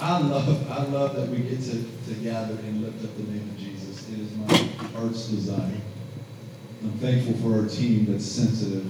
[0.00, 3.50] I love, I love that we get to, to gather and lift up the name
[3.50, 4.08] of Jesus.
[4.08, 4.56] It is my
[4.96, 5.80] heart's desire.
[6.82, 8.86] I'm thankful for our team that's sensitive.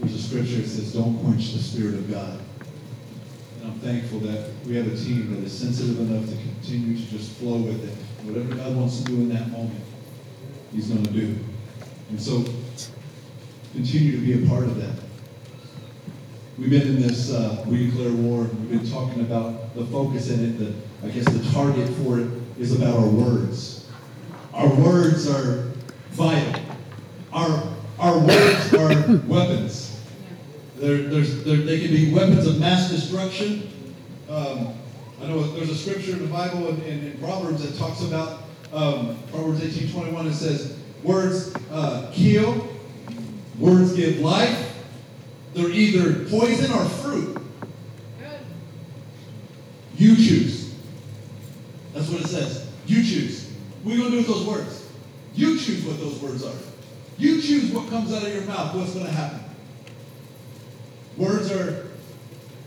[0.00, 2.40] There's a scripture that says, don't quench the Spirit of God.
[3.60, 7.10] And I'm thankful that we have a team that is sensitive enough to continue to
[7.10, 7.94] just flow with it.
[8.26, 9.84] Whatever God wants to do in that moment,
[10.72, 11.36] He's going to do.
[12.08, 12.42] And so,
[13.74, 15.04] continue to be a part of that.
[16.58, 18.44] We've been in this uh, We Declare War.
[18.44, 20.58] We've been talking about the focus in it.
[20.58, 20.72] The,
[21.06, 23.88] I guess the target for it is about our words.
[24.54, 25.70] Our words are
[26.10, 26.62] vital.
[27.32, 27.62] Our,
[27.98, 30.00] our words are weapons.
[30.76, 33.70] They're, they're, they can be weapons of mass destruction.
[34.28, 34.74] Um,
[35.22, 38.42] I know there's a scripture in the Bible in, in, in Proverbs that talks about
[38.72, 40.26] um, Proverbs 18 21.
[40.26, 42.68] It says, Words uh, kill,
[43.58, 44.74] words give life,
[45.54, 47.35] they're either poison or fruit.
[49.96, 50.74] You choose.
[51.94, 52.70] That's what it says.
[52.86, 53.50] You choose.
[53.82, 54.88] What are you going to do with those words?
[55.34, 56.54] You choose what those words are.
[57.18, 59.40] You choose what comes out of your mouth, what's going to happen.
[61.16, 61.88] Words are,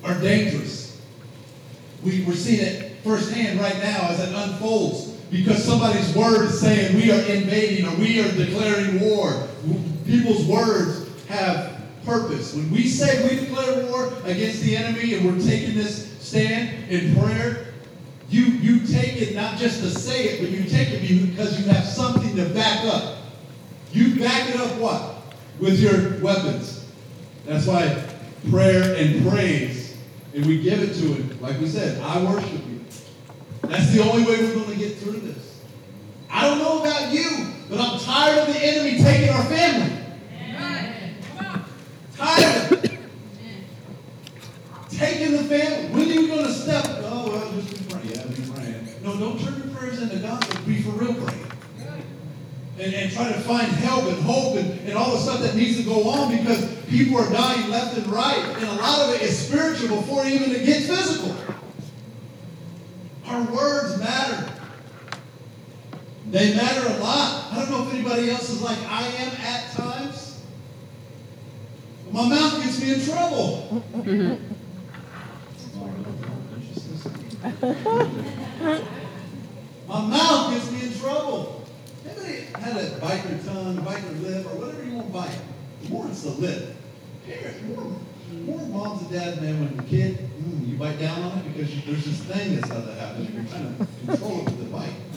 [0.03, 0.99] are dangerous.
[2.03, 6.95] We, we're seeing it firsthand right now as it unfolds because somebody's word is saying
[6.95, 9.47] we are invading or we are declaring war.
[10.05, 11.68] People's words have
[12.09, 12.55] purpose.
[12.55, 17.15] When we say we declare war against the enemy and we're taking this stand in
[17.15, 17.67] prayer,
[18.29, 21.71] you, you take it not just to say it, but you take it because you
[21.71, 23.17] have something to back up.
[23.91, 25.15] You back it up what?
[25.59, 26.85] With your weapons.
[27.45, 28.05] That's why
[28.49, 29.97] prayer and praise,
[30.33, 31.41] and we give it to Him.
[31.41, 32.79] Like we said, I worship you.
[33.63, 35.61] That's the only way we're going to get through this.
[36.29, 39.98] I don't know about you, but I'm tired of the enemy taking our family.
[42.19, 42.81] Tired of.
[44.91, 45.87] Taking the family.
[45.93, 46.83] When are you going to step?
[47.03, 48.09] Oh, well, just be praying.
[48.09, 49.03] Yeah, be praying.
[49.03, 50.61] No, don't turn your prayers into gospel.
[50.65, 51.45] Be for real praying.
[52.77, 55.77] And, and try to find help and hope and, and all the stuff that needs
[55.77, 58.37] to go on because people are dying left and right.
[58.37, 61.35] And a lot of it is spiritual before even it gets physical.
[63.27, 64.51] Our words matter.
[66.31, 67.51] They matter a lot.
[67.51, 69.68] I don't know if anybody else is like I am at.
[72.19, 73.81] My mouth gets me in trouble.
[79.87, 81.65] My mouth gets me in trouble.
[82.05, 85.39] Anybody had to bite their tongue, bite their lip, or whatever you want to bite?
[85.89, 86.75] More it's the lip.
[87.25, 87.95] Parents, more,
[88.45, 91.73] more moms and dads, man, when the kid, mm, you bite down on it because
[91.73, 93.29] you, there's this thing that's how that happens.
[93.33, 95.08] You're trying to control it with the bite.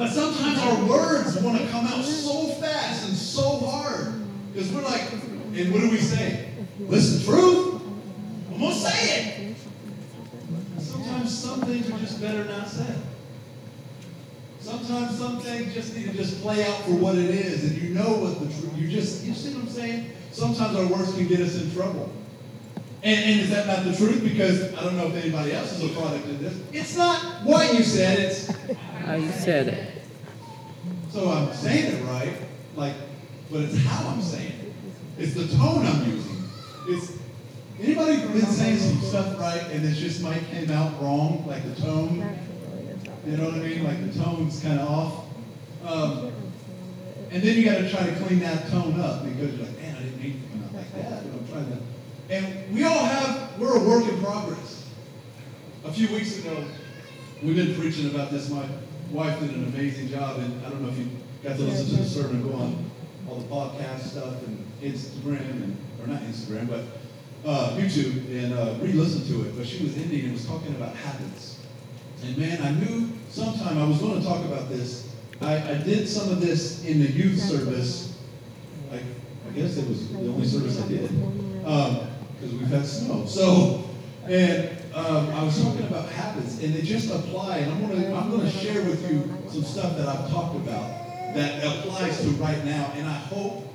[0.00, 4.14] But sometimes our words want to come out so fast and so hard.
[4.50, 6.48] Because we're like, and what do we say?
[6.78, 7.82] Listen, truth?
[8.50, 9.56] I'm to say it.
[10.78, 12.96] Sometimes some things are just better not said.
[14.60, 17.90] Sometimes some things just need to just play out for what it is, and you
[17.90, 18.74] know what the truth.
[18.78, 20.12] You just, you see what I'm saying?
[20.32, 22.10] Sometimes our words can get us in trouble.
[23.02, 24.22] And, and, is that not the truth?
[24.22, 26.60] Because I don't know if anybody else is a product of this.
[26.70, 28.50] It's not what you said, it's
[29.04, 30.02] how you said it.
[31.10, 32.36] So I'm saying it right,
[32.76, 32.94] like,
[33.50, 34.72] but it's how I'm saying it.
[35.18, 36.44] It's the tone I'm using.
[36.88, 37.18] It's
[37.80, 41.80] anybody been saying some stuff right and it just might came out wrong, like the
[41.80, 42.38] tone.
[43.26, 43.84] You know what I mean?
[43.84, 45.24] Like the tone's kind of off.
[45.86, 46.32] Um,
[47.30, 49.96] and then you got to try to clean that tone up because you're like, man,
[49.96, 51.24] I didn't mean to come out like that.
[52.30, 54.86] And we all have, we're a work in progress.
[55.84, 56.64] A few weeks ago,
[57.42, 58.48] we've been preaching about this.
[58.50, 58.64] My
[59.10, 61.08] wife did an amazing job, and I don't know if you
[61.42, 62.88] got to listen to the sermon, go on
[63.28, 66.84] all the podcast stuff and Instagram, and or not Instagram, but
[67.44, 69.56] uh, YouTube, and uh, re-listen to it.
[69.56, 71.58] But she was ending and was talking about habits.
[72.22, 75.12] And man, I knew sometime I was going to talk about this.
[75.40, 78.16] I, I did some of this in the youth service.
[78.92, 81.10] I, I guess it was the only service I did.
[81.64, 82.09] Um,
[82.40, 83.26] because we've had snow.
[83.26, 83.84] So,
[84.26, 87.58] and um, I was talking about habits, and they just apply.
[87.58, 91.64] And I'm gonna I'm gonna share with you some stuff that I've talked about that
[91.64, 92.92] applies to right now.
[92.96, 93.69] And I hope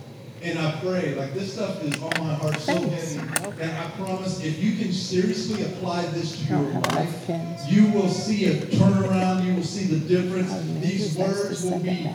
[0.46, 3.20] and I pray, like this stuff is on my heart so heavy.
[3.60, 7.30] And I promise, if you can seriously apply this to your life,
[7.68, 9.44] you will see a turnaround.
[9.46, 10.54] You will see the difference.
[10.82, 12.12] These words will be,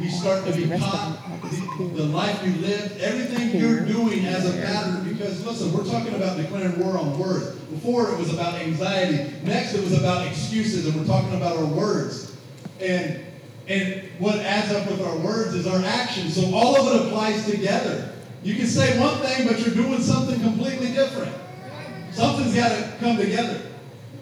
[0.00, 1.18] be start to be caught.
[1.42, 5.06] The, the life you live, everything you're doing as a pattern.
[5.06, 7.56] Because listen, we're talking about declaring war on words.
[7.56, 9.34] Before it was about anxiety.
[9.44, 12.34] Next it was about excuses, and we're talking about our words.
[12.80, 13.22] And
[13.70, 16.34] and what adds up with our words is our actions.
[16.34, 18.12] So all of it applies together.
[18.42, 21.32] You can say one thing, but you're doing something completely different.
[22.10, 23.62] Something's got to come together.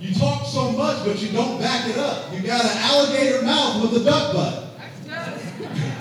[0.01, 2.31] You talk so much, but you don't back it up.
[2.33, 4.65] You got an alligator mouth with a duck butt.
[5.07, 5.69] That's good.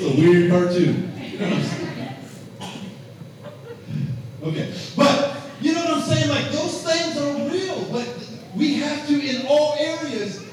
[0.00, 1.12] It's a weird cartoon.
[4.44, 6.30] okay, but you know what I'm saying?
[6.30, 8.06] Like those things are real, but
[8.54, 9.17] we have to,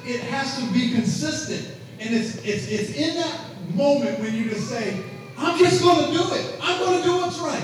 [0.05, 1.75] it has to be consistent.
[1.99, 3.39] And it's it's it's in that
[3.73, 5.03] moment when you just say,
[5.37, 6.55] I'm just going to do it.
[6.61, 7.63] I'm going to do what's right.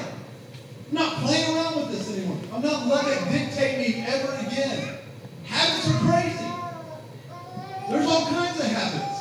[0.90, 2.38] I'm not playing around with this anymore.
[2.54, 4.98] I'm not letting it dictate me ever again.
[5.46, 6.52] Habits are crazy.
[7.90, 9.12] There's all kinds of habits.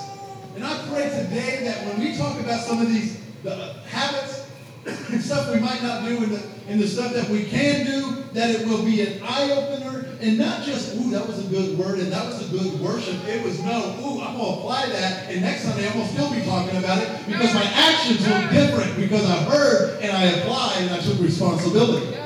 [0.54, 4.46] And I pray today that when we talk about some of these the habits
[4.84, 8.24] and stuff we might not do and the, and the stuff that we can do,
[8.32, 11.78] that it will be an eye opener and not just, ooh, that was a good
[11.78, 13.14] word and that was a good worship.
[13.26, 16.12] It was no, ooh, I'm going to apply that and next Sunday I'm going to
[16.12, 20.24] still be talking about it because my actions were different because I heard and I
[20.24, 22.16] applied and I took responsibility.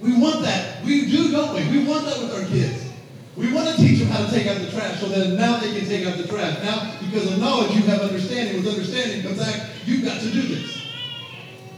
[0.00, 0.82] We want that.
[0.84, 1.78] We do, don't we?
[1.78, 2.90] We want that with our kids.
[3.36, 5.78] We want to teach them how to take out the trash so that now they
[5.78, 6.62] can take out the trash.
[6.62, 8.56] Now, because of knowledge, you have understanding.
[8.56, 9.70] With understanding comes act.
[9.86, 10.86] You've got to do this.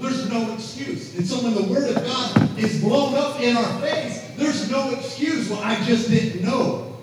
[0.00, 1.16] There's no excuse.
[1.16, 4.90] And so when the Word of God is blown up in our face, there's no
[4.90, 5.48] excuse.
[5.48, 6.96] Well, I just didn't know.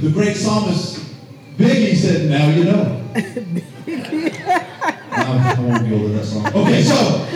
[0.00, 1.06] The great psalmist
[1.56, 3.02] Biggie said, Now you know.
[5.10, 6.46] I won't go with that song.
[6.48, 7.26] Okay, so,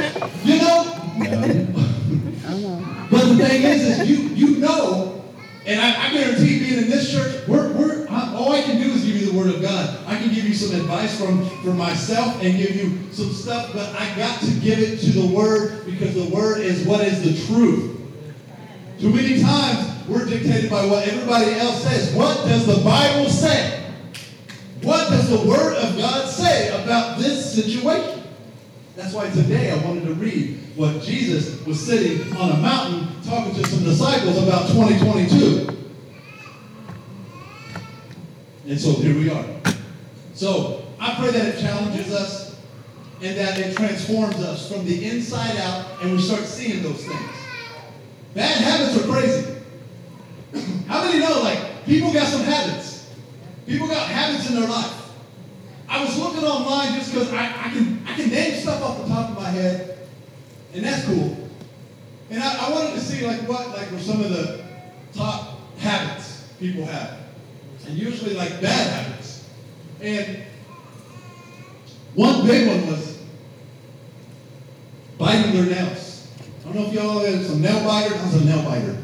[0.45, 0.85] you know.
[1.19, 3.09] Know.
[3.11, 5.25] but the thing is, is you, you know,
[5.67, 8.95] and I, I guarantee being in this church, we're, we're, all I can do is
[8.95, 9.00] give you the
[9.41, 9.99] Word of God.
[10.07, 13.89] I can give you some advice from, from myself and give you some stuff, but
[13.95, 17.47] I got to give it to the Word because the Word is what is the
[17.47, 17.99] truth.
[18.99, 22.15] Too many times we're dictated by what everybody else says.
[22.15, 23.83] What does the Bible say?
[24.83, 28.23] What does the Word of God say about this situation?
[28.95, 33.55] That's why today I wanted to read what Jesus was sitting on a mountain talking
[33.55, 35.80] to some disciples about 2022.
[38.71, 39.45] And so here we are.
[40.33, 42.57] So I pray that it challenges us
[43.21, 47.31] and that it transforms us from the inside out and we start seeing those things.
[48.33, 49.57] Bad habits are crazy.
[50.87, 53.13] How many know, like, people got some habits?
[53.67, 55.11] People got habits in their life.
[55.89, 59.09] I was looking online just because I, I, can, I can name stuff off the
[59.13, 59.99] top of my head,
[60.75, 61.37] and that's cool.
[62.31, 64.65] And I, I wanted to see, like, what, like, were some of the
[65.13, 67.20] top habits people have
[67.91, 69.49] and usually like bad habits.
[70.01, 70.45] And
[72.15, 73.19] one big one was
[75.19, 76.29] biting their nails.
[76.61, 78.13] I don't know if y'all have some nail biters.
[78.13, 78.97] I was a nail biter.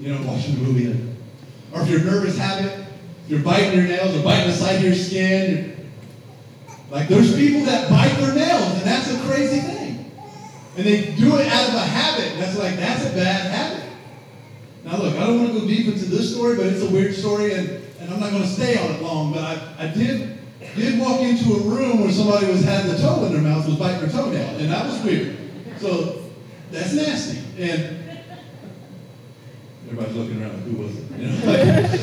[0.00, 1.14] You know, watching the movie.
[1.72, 2.86] Or if you're nervous habit,
[3.28, 5.90] you're biting your nails or biting the side of your skin.
[6.90, 10.10] Like there's people that bite their nails, and that's a crazy thing.
[10.76, 12.38] And they do it out of a habit.
[12.38, 13.83] That's like, that's a bad habit.
[14.84, 17.14] Now, look, I don't want to go deep into this story, but it's a weird
[17.14, 17.68] story, and,
[18.00, 19.32] and I'm not going to stay on it long.
[19.32, 20.38] But I, I did
[20.76, 23.76] did walk into a room where somebody was having a toe in their mouth, was
[23.76, 25.36] biting their toenail, and that was weird.
[25.78, 26.22] So
[26.70, 27.38] that's nasty.
[27.58, 28.20] And
[29.86, 31.04] everybody's looking around, who was it?
[31.18, 32.00] You know, like,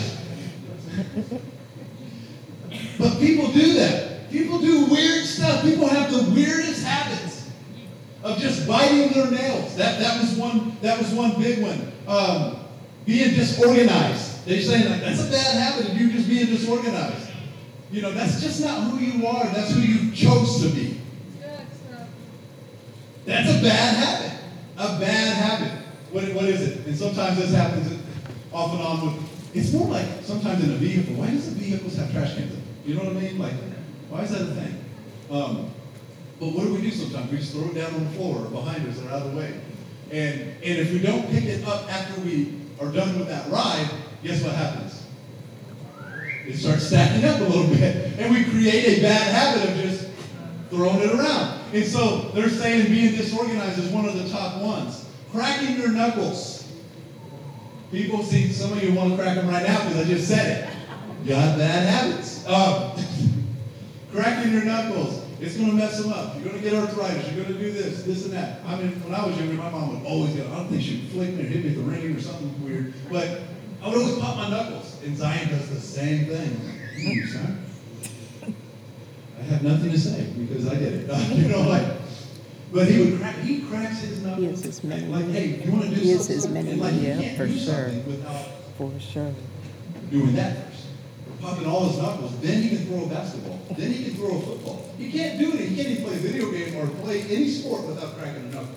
[2.98, 4.32] but people do that.
[4.32, 5.64] People do weird stuff.
[5.64, 7.52] People have the weirdest habits
[8.24, 9.76] of just biting their nails.
[9.76, 10.78] That that was one.
[10.82, 11.92] That was one big one.
[12.08, 12.61] Um,
[13.06, 14.46] being disorganized.
[14.46, 17.30] They're saying like, that's a bad habit of you just being disorganized.
[17.92, 19.46] You know, that's just not who you are.
[19.46, 21.00] That's who you chose to be.
[23.26, 24.40] That's a bad habit.
[24.78, 25.72] A bad habit.
[26.12, 26.86] What, what is it?
[26.88, 28.02] And sometimes this happens
[28.52, 31.16] off and on with, it's more like sometimes in a vehicle.
[31.16, 32.58] Why does the vehicles have trash cans?
[32.86, 33.38] You know what I mean?
[33.38, 33.54] Like,
[34.10, 34.86] why is that a thing?
[35.30, 35.70] Um,
[36.40, 37.32] but what do we do sometimes?
[37.32, 39.38] We just throw it down on the floor or behind us or out of the
[39.38, 39.54] way.
[40.12, 43.90] And, and if we don't pick it up after we are done with that ride,
[44.24, 45.04] guess what happens?
[46.48, 48.20] It starts stacking up a little bit.
[48.20, 50.10] And we create a bad habit of just
[50.70, 51.60] throwing it around.
[51.74, 55.06] And so they're saying being disorganized is one of the top ones.
[55.32, 56.70] Cracking your knuckles.
[57.92, 60.64] People see some of you want to crack them right now because I just said
[60.64, 60.76] it.
[61.24, 62.48] You got bad habits.
[62.48, 62.94] Um,
[64.12, 65.24] cracking your knuckles.
[65.42, 66.36] It's going to mess them up.
[66.36, 67.26] You're going to get arthritis.
[67.34, 68.60] You're going to do this, this, and that.
[68.66, 71.10] I mean, when I was younger, my mom would always get, I don't think she'd
[71.10, 72.94] flick me or hit me with a ring or something weird.
[73.10, 73.42] But
[73.82, 75.02] I would always pop my knuckles.
[75.04, 76.62] And Zion does the same thing.
[77.28, 77.66] Son.
[79.40, 81.30] I have nothing to say because I did it.
[81.36, 81.88] you know, like,
[82.72, 84.46] but he would crack, he cracks his knuckles.
[84.46, 85.08] He is his many.
[85.08, 86.20] Like, hey, you want to do He something?
[86.20, 87.90] is his many, like, yeah, for sure.
[88.06, 88.46] Without
[88.78, 89.34] For sure.
[90.12, 90.71] doing that.
[91.42, 92.40] Popping all his knuckles.
[92.40, 93.60] Then he can throw a basketball.
[93.78, 94.94] Then he can throw a football.
[94.98, 95.60] He can't do it.
[95.60, 98.76] He can't even play a video game or play any sport without cracking a knuckle.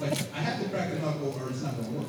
[0.00, 2.08] Like, I have to crack a knuckle or it's not going to work.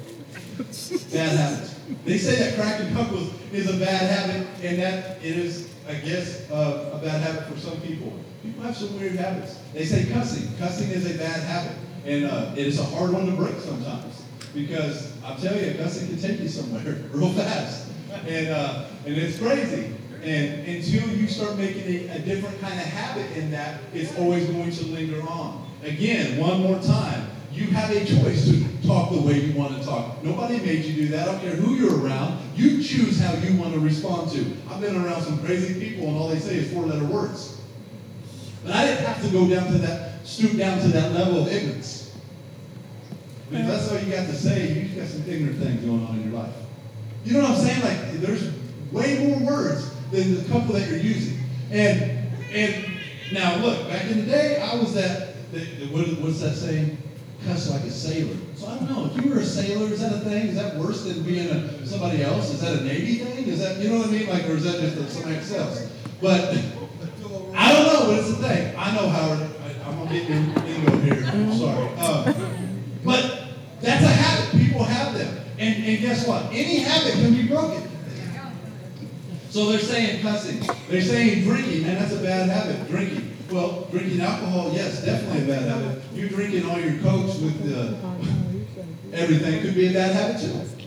[1.11, 1.79] bad habits.
[2.05, 6.49] They say that cracking knuckles is a bad habit, and that it is, I guess,
[6.49, 8.13] uh, a bad habit for some people.
[8.43, 9.59] People have some weird habits.
[9.73, 10.55] They say cussing.
[10.57, 14.24] Cussing is a bad habit, and uh, it is a hard one to break sometimes
[14.55, 16.81] because I'll tell you, cussing can take you somewhere
[17.11, 17.91] real fast,
[18.25, 19.93] and uh, and it's crazy.
[20.23, 24.47] And until you start making a, a different kind of habit in that, it's always
[24.47, 25.69] going to linger on.
[25.83, 29.85] Again, one more time you have a choice to talk the way you want to
[29.85, 30.21] talk.
[30.23, 31.27] Nobody made you do that.
[31.27, 32.41] I don't care who you're around.
[32.55, 34.45] You choose how you want to respond to.
[34.69, 37.61] I've been around some crazy people, and all they say is four-letter words.
[38.63, 41.47] But I didn't have to go down to that, stoop down to that level of
[41.47, 42.04] ignorance.
[43.49, 44.73] Because that's all you got to say.
[44.73, 46.53] you've got some ignorant things going on in your life.
[47.23, 47.81] You know what I'm saying?
[47.81, 48.51] Like there's
[48.91, 51.39] way more words than the couple that you're using.
[51.71, 52.85] And and
[53.31, 55.33] now look, back in the day, I was that.
[55.91, 56.97] What, what's that saying?
[57.45, 58.35] cuss like a sailor.
[58.55, 59.05] So I don't know.
[59.05, 60.47] If you were a sailor, is that a thing?
[60.47, 62.51] Is that worse than being a, somebody else?
[62.51, 63.45] Is that a Navy thing?
[63.47, 64.27] Is that, you know what I mean?
[64.27, 65.91] Like, or is that just somebody else?
[66.21, 66.57] But
[67.55, 68.75] I don't know, but it's a thing.
[68.77, 69.39] I know, Howard.
[69.39, 71.25] I, am going to get your lingo here.
[71.27, 71.87] I'm sorry.
[71.99, 72.54] Um,
[73.05, 73.43] but
[73.81, 74.59] that's a habit.
[74.59, 75.37] People have them.
[75.57, 76.45] And, and guess what?
[76.47, 77.89] Any habit can be broken.
[79.49, 80.59] So they're saying cussing.
[80.89, 81.83] They're saying drinking.
[81.83, 82.89] Man, that's a bad habit.
[82.89, 83.31] Drinking.
[83.49, 86.03] Well, drinking alcohol, yes, definitely a bad habit.
[86.13, 87.95] You drinking all your cokes with uh,
[89.13, 90.85] everything could be a bad habit too.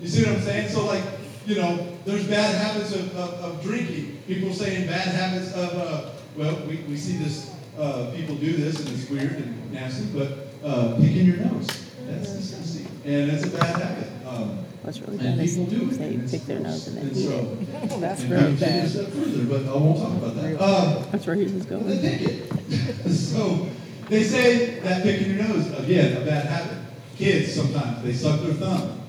[0.00, 0.68] You see what I'm saying?
[0.70, 1.04] So like,
[1.44, 4.22] you know, there's bad habits of, of, of drinking.
[4.26, 8.80] People saying bad habits of, uh, well, we, we see this, uh, people do this
[8.80, 11.66] and it's weird and nasty, but uh, picking your nose,
[12.06, 12.86] that's disgusting.
[13.04, 14.08] And it's a bad habit.
[14.26, 18.00] Um, What's really bad is they pick their nose and then eat it.
[18.00, 18.90] That's really bad.
[18.90, 20.56] Further, but I won't talk about that.
[20.58, 21.86] Uh, That's where he was going.
[21.86, 23.10] They pick it.
[23.10, 23.68] so
[24.08, 26.78] they say that picking your nose, again, a bad habit.
[27.16, 29.02] Kids sometimes, they suck their thumb.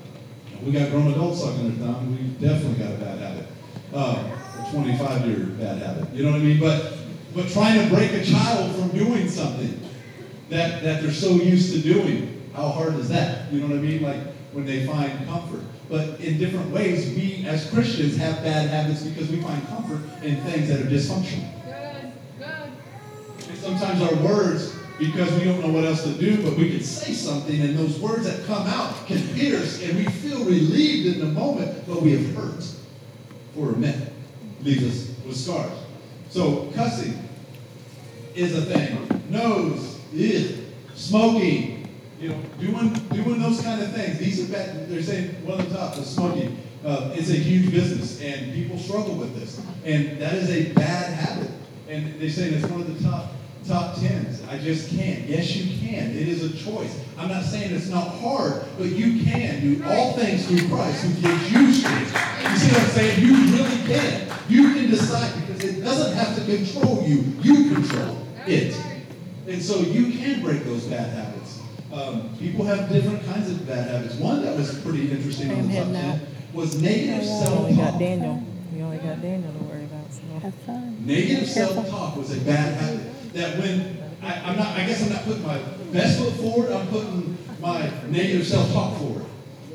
[0.62, 2.10] We got grown adults sucking their thumb.
[2.10, 3.46] We definitely got a bad habit.
[3.94, 6.12] Uh, a 25 year bad habit.
[6.12, 6.60] You know what I mean?
[6.60, 6.94] But
[7.34, 9.80] but trying to break a child from doing something
[10.50, 13.52] that, that they're so used to doing, how hard is that?
[13.52, 14.02] You know what I mean?
[14.02, 14.20] Like
[14.52, 15.62] when they find comfort.
[15.88, 20.36] But in different ways, we as Christians have bad habits because we find comfort in
[20.42, 21.50] things that are dysfunctional.
[21.64, 23.48] Good, good.
[23.48, 26.82] And sometimes our words, because we don't know what else to do, but we can
[26.82, 31.20] say something, and those words that come out can pierce, and we feel relieved in
[31.20, 32.62] the moment, but we have hurt
[33.54, 34.12] for a minute.
[34.62, 35.72] Leaves us with scars.
[36.28, 37.18] So cussing
[38.34, 39.22] is a thing.
[39.30, 40.64] Nose, ugh.
[40.94, 41.88] smoking,
[42.20, 44.18] you know, doing doing those kind of things.
[44.18, 44.88] These are bad.
[44.88, 46.58] They're saying one of the top, the smoking.
[46.84, 51.12] Uh, it's a huge business, and people struggle with this, and that is a bad
[51.12, 51.50] habit.
[51.88, 53.32] And they say it's one of the top
[53.66, 54.42] top tens.
[54.48, 55.26] I just can't.
[55.26, 56.10] Yes, you can.
[56.10, 56.98] It is a choice.
[57.18, 61.20] I'm not saying it's not hard, but you can do all things through Christ who
[61.20, 62.12] gives you strength.
[62.42, 63.24] You see what I'm saying?
[63.24, 64.28] You really can.
[64.48, 67.22] You can decide because it doesn't have to control you.
[67.42, 68.74] You control it.
[69.50, 71.60] And so you can break those bad habits.
[71.92, 74.14] Um, people have different kinds of bad habits.
[74.14, 77.68] One that was pretty interesting on the top 10 was negative self-talk.
[77.68, 78.44] We got Daniel.
[78.72, 80.12] We only got Daniel to worry about.
[80.12, 80.22] So.
[80.40, 81.04] Have fun.
[81.04, 83.32] Negative self-talk was a bad habit.
[83.32, 85.58] That when I, am not, I guess I'm not putting my
[85.92, 86.70] best foot forward.
[86.70, 89.24] I'm putting my negative self-talk forward.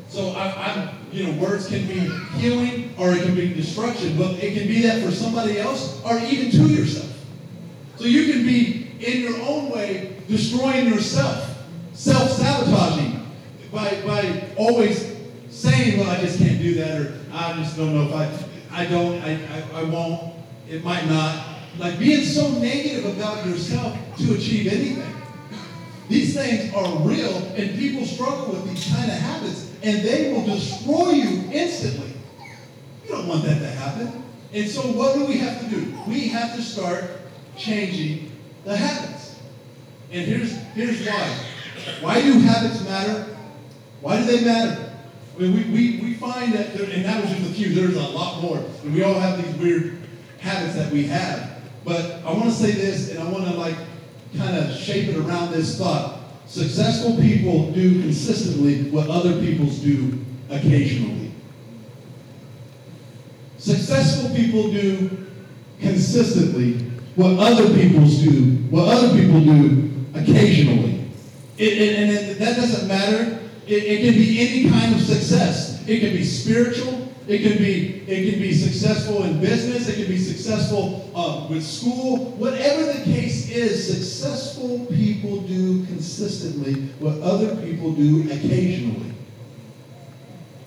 [0.08, 2.00] So I, am you know, words can be
[2.40, 6.18] healing or it can be destruction, but it can be that for somebody else or
[6.20, 7.12] even to yourself.
[7.98, 11.56] So you can be in your own way destroying yourself
[11.96, 13.26] self-sabotaging
[13.72, 15.16] by, by always
[15.50, 18.86] saying, well, I just can't do that, or I just don't know if I, I
[18.86, 20.34] don't, I, I, I won't,
[20.70, 21.48] it might not.
[21.78, 25.14] Like being so negative about yourself to achieve anything.
[26.08, 30.46] These things are real, and people struggle with these kind of habits, and they will
[30.46, 32.14] destroy you instantly.
[33.04, 34.24] You don't want that to happen.
[34.54, 35.98] And so, what do we have to do?
[36.08, 37.04] We have to start
[37.58, 38.25] changing
[38.66, 39.40] the habits.
[40.12, 41.40] And here's, here's why.
[42.02, 43.38] Why do habits matter?
[44.02, 44.92] Why do they matter?
[45.36, 47.96] I mean, we, we, we find that, there, and that was just a few, there's
[47.96, 48.58] a lot more.
[48.84, 49.98] And we all have these weird
[50.40, 51.62] habits that we have.
[51.84, 53.76] But I want to say this, and I want to like
[54.36, 56.20] kind of shape it around this thought.
[56.48, 60.20] Successful people do consistently what other people's do
[60.50, 61.32] occasionally.
[63.58, 65.28] Successful people do
[65.80, 71.10] consistently what other people's do, what other people do occasionally.
[71.58, 73.40] It, it, and it, that doesn't matter.
[73.68, 75.88] It, can be any kind of success.
[75.88, 79.88] It can be spiritual, It can be it can be successful in business.
[79.88, 82.32] It can be successful uh, with school.
[82.38, 89.14] Whatever the case is, successful people do consistently what other people do occasionally.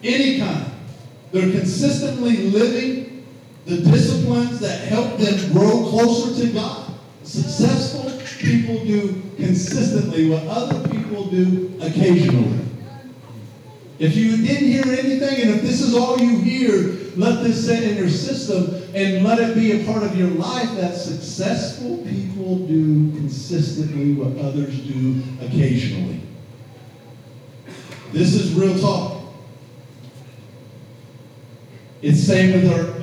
[0.02, 0.64] Any kind.
[1.30, 3.07] They're consistently living
[3.68, 6.90] the disciplines that help them grow closer to God.
[7.22, 12.64] Successful people do consistently what other people do occasionally.
[13.98, 17.82] If you didn't hear anything, and if this is all you hear, let this sit
[17.82, 22.66] in your system and let it be a part of your life that successful people
[22.66, 26.20] do consistently what others do occasionally.
[28.12, 29.20] This is real talk.
[32.00, 32.98] It's same with our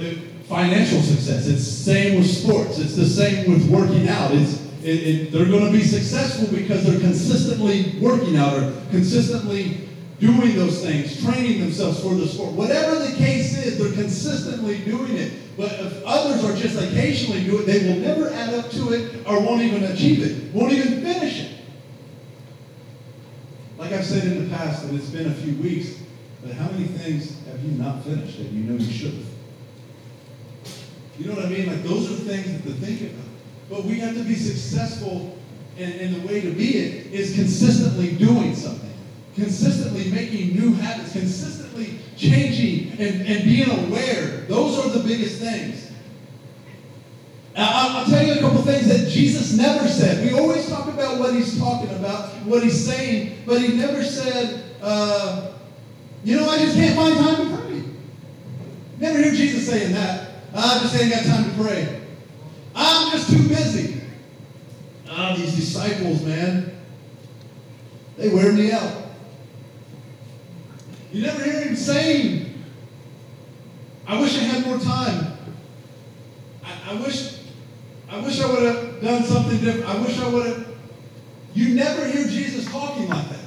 [0.48, 1.48] financial success.
[1.48, 2.80] It's the same with sports.
[2.80, 4.32] It's the same with working out.
[4.34, 9.90] It's it, it, they're going to be successful because they're consistently working out or consistently
[10.20, 12.54] doing those things, training themselves for the sport.
[12.54, 15.34] Whatever the case is, they're consistently doing it.
[15.58, 19.26] But if others are just occasionally do it, they will never add up to it
[19.26, 21.52] or won't even achieve it, won't even finish it.
[23.78, 26.00] Like I've said in the past, and it's been a few weeks,
[26.44, 29.35] but how many things have you not finished that you know you should have?
[31.18, 31.68] You know what I mean?
[31.68, 33.26] Like those are things to think about.
[33.70, 35.38] But we have to be successful,
[35.78, 38.86] and, and the way to be it is consistently doing something
[39.36, 44.46] consistently making new habits, consistently changing and, and being aware.
[44.48, 45.92] Those are the biggest things.
[47.58, 50.24] I'll, I'll tell you a couple things that Jesus never said.
[50.26, 54.64] We always talk about what he's talking about, what he's saying, but he never said,
[54.82, 55.54] uh,
[56.24, 57.84] you know, I just can't find time to pray.
[59.00, 60.32] Never hear Jesus saying that.
[60.56, 62.02] I just ain't got time to pray.
[62.76, 64.02] I'm just too busy.
[65.10, 66.78] Ah, these disciples, man,
[68.18, 69.04] they wear me out.
[71.12, 72.64] You never hear him saying,
[74.08, 75.38] I wish I had more time.
[76.64, 77.40] I, I wish
[78.10, 79.90] I wish I would have done something different.
[79.90, 80.68] I wish I would have.
[81.54, 83.40] You never hear Jesus talking like that.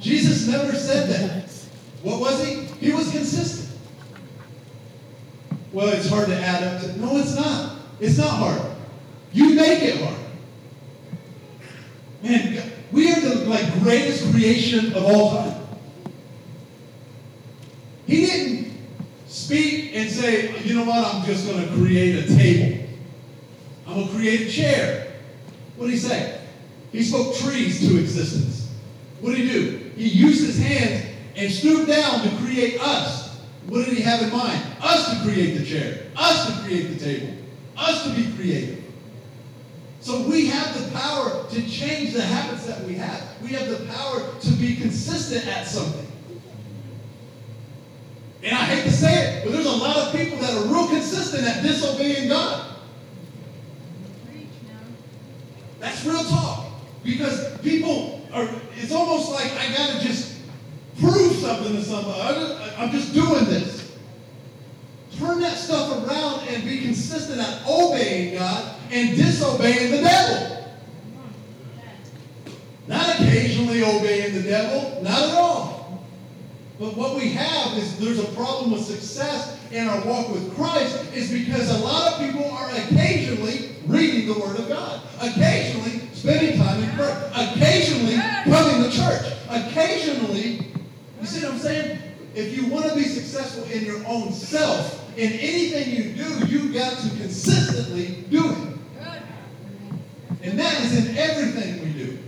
[0.00, 1.50] Jesus never said that.
[2.02, 2.62] What was he?
[2.80, 3.65] He was consistent.
[5.76, 6.98] Well, it's hard to add up to.
[6.98, 7.76] No, it's not.
[8.00, 8.62] It's not hard.
[9.34, 10.16] You make it hard.
[12.22, 15.66] Man, we are the like greatest creation of all time.
[18.06, 18.72] He didn't
[19.28, 22.88] speak and say, you know what, I'm just going to create a table.
[23.86, 25.12] I'm going to create a chair.
[25.76, 26.40] What did he say?
[26.90, 28.74] He spoke trees to existence.
[29.20, 29.90] What did he do?
[29.94, 31.04] He used his hands
[31.36, 33.25] and stooped down to create us.
[33.68, 34.62] What did he have in mind?
[34.80, 37.34] Us to create the chair, us to create the table,
[37.76, 38.84] us to be creative.
[40.00, 43.42] So we have the power to change the habits that we have.
[43.42, 46.06] We have the power to be consistent at something.
[48.44, 50.86] And I hate to say it, but there's a lot of people that are real
[50.86, 52.76] consistent at disobeying God.
[55.80, 56.66] That's real talk.
[57.02, 60.35] Because people are, it's almost like I got to just
[61.00, 62.56] prove something to somebody.
[62.76, 63.96] I'm just doing this.
[65.18, 70.74] Turn that stuff around and be consistent at obeying God and disobeying the devil.
[72.86, 76.04] Not occasionally obeying the devil, not at all.
[76.78, 81.12] But what we have is there's a problem with success in our walk with Christ
[81.14, 86.58] is because a lot of people are occasionally reading the Word of God, occasionally spending
[86.58, 90.75] time in prayer, occasionally coming to church, occasionally.
[91.26, 91.98] You see what I'm saying?
[92.36, 96.72] If you want to be successful in your own self, in anything you do, you've
[96.72, 98.78] got to consistently do it.
[100.42, 102.18] And that is in everything we do.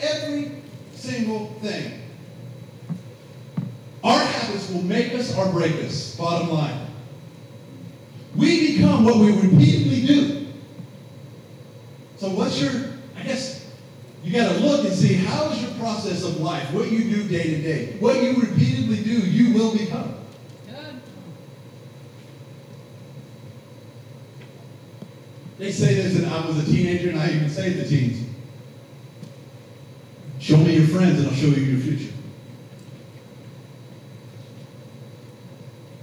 [0.00, 0.52] Every
[0.92, 2.02] single thing.
[4.04, 6.88] Our habits will make us or break us, bottom line.
[8.36, 10.46] We become what we repeatedly do.
[12.18, 12.89] So what's your,
[14.30, 17.24] you got to look and see how is your process of life, what you do
[17.24, 17.96] day to day.
[17.98, 20.14] What you repeatedly do, you will become.
[20.68, 21.00] Good.
[25.58, 28.24] They say this, and I was a teenager, and I even say to teens,
[30.38, 32.14] show me your friends, and I'll show you your future.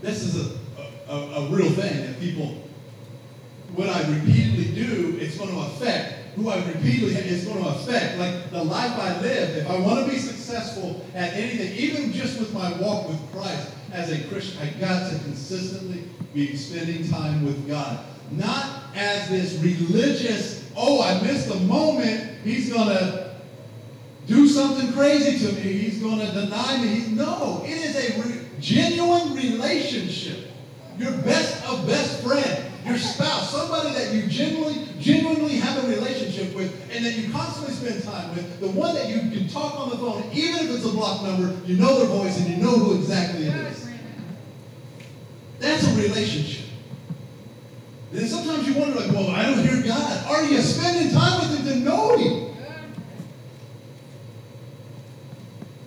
[0.02, 2.62] this is a, a, a real thing that people,
[3.74, 6.07] what I repeatedly do, it's going to affect
[6.38, 8.20] who I repeatedly is going to affect.
[8.20, 12.40] Like the life I live, if I want to be successful at anything, even just
[12.40, 16.04] with my walk with Christ as a Christian, I got to consistently
[16.36, 18.00] be spending time with God.
[18.32, 23.36] Not as this religious, oh, I missed a moment, he's going to
[24.28, 27.08] do something crazy to me, he's going to deny me.
[27.16, 30.52] No, it is a genuine relationship,
[31.00, 36.56] your best of best friend, your spouse, somebody that you genuinely, genuinely have a relationship
[36.56, 39.90] with and that you constantly spend time with, the one that you can talk on
[39.90, 42.72] the phone, even if it's a block number, you know their voice and you know
[42.72, 43.90] who exactly it is.
[45.60, 46.66] That's a relationship.
[48.12, 50.26] And then sometimes you wonder, like, well, I don't hear God.
[50.28, 52.56] Are you spending time with Him to know Him?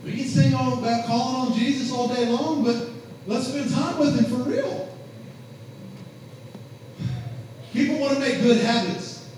[0.04, 2.90] We can sing all about calling on Jesus all day long, but
[3.26, 4.89] let's spend time with Him for real.
[7.72, 9.28] People want to make good habits.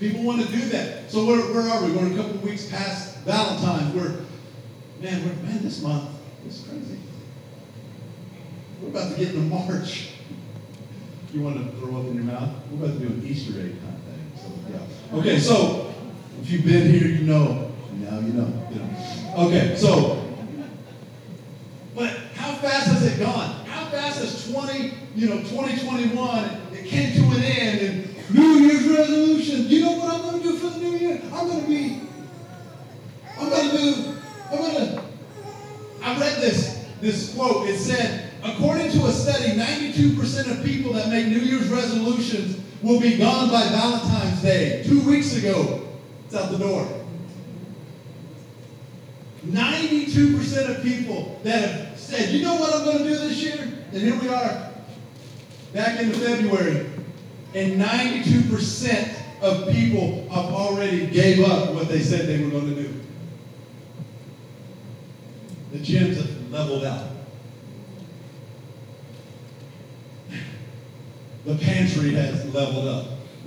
[0.00, 1.10] People want to do that.
[1.10, 1.92] So where, where are we?
[1.92, 3.94] We're a couple weeks past Valentine's.
[3.94, 4.20] We're,
[5.00, 6.08] man, we're, man, this month
[6.46, 6.98] is crazy.
[8.80, 10.12] We're about to get into March.
[11.32, 12.50] You want to throw up in your mouth?
[12.70, 14.32] We're about to do an Easter egg kind of thing.
[14.36, 15.18] So, yeah.
[15.18, 15.92] Okay, so
[16.40, 17.72] if you've been here, you know.
[17.94, 18.68] Now you know.
[18.70, 19.46] You know.
[19.48, 20.24] Okay, so,
[21.94, 23.66] but how fast has it gone?
[23.66, 29.68] How fast has 20, you know, 2021 came to an end and New Year's resolution.
[29.68, 31.20] You know what I'm going to do for the new year?
[31.32, 32.00] I'm going to be,
[33.38, 34.14] I'm going to do,
[34.50, 35.02] I'm going to,
[36.02, 37.68] I read this, this quote.
[37.68, 39.56] It said, according to a study,
[40.38, 44.84] 92% of people that make New Year's resolutions will be gone by Valentine's Day.
[44.86, 45.88] Two weeks ago,
[46.26, 46.86] it's out the door.
[49.46, 53.60] 92% of people that have said, you know what I'm going to do this year?
[53.92, 54.70] And here we are,
[55.72, 56.90] back into February,
[57.54, 62.82] and 92% of people have already gave up what they said they were going to
[62.82, 63.00] do.
[65.72, 67.07] The gyms have leveled out.
[71.48, 73.06] The pantry has leveled up.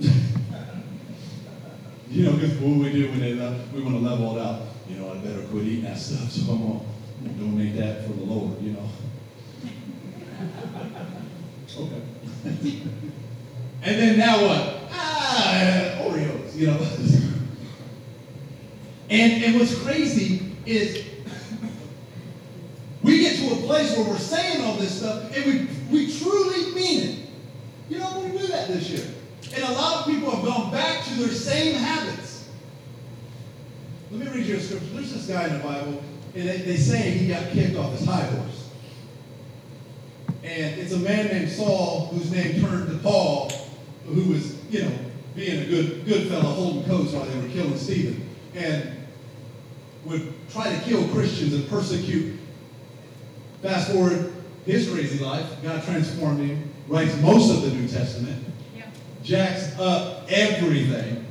[2.10, 3.34] you know, because what we do when they
[3.72, 4.62] we want to level it out.
[4.88, 6.80] You know, I better quit eating that stuff, so I'm going
[7.22, 8.88] to donate that for the Lord, you know.
[11.78, 12.02] okay.
[13.84, 14.80] and then now what?
[14.90, 16.80] Ah, Oreos, you know.
[19.10, 21.04] and, and what's crazy is
[23.04, 26.74] we get to a place where we're saying all this stuff and we, we truly
[26.74, 27.21] mean it.
[27.92, 29.06] You know, we do that this year.
[29.54, 32.48] And a lot of people have gone back to their same habits.
[34.10, 34.86] Let me read you a scripture.
[34.94, 36.02] There's this guy in the Bible,
[36.34, 38.70] and they, they say he got kicked off his high horse.
[40.42, 43.52] And it's a man named Saul whose name turned to Paul,
[44.06, 44.98] who was, you know,
[45.36, 48.26] being a good, good fellow holding coats while they were killing Stephen.
[48.54, 48.90] And
[50.06, 52.38] would try to kill Christians and persecute.
[53.60, 54.32] Fast forward
[54.64, 58.44] his crazy life, God transformed him, writes most of the New Testament,
[58.76, 58.84] yeah.
[59.22, 61.24] jacks up everything,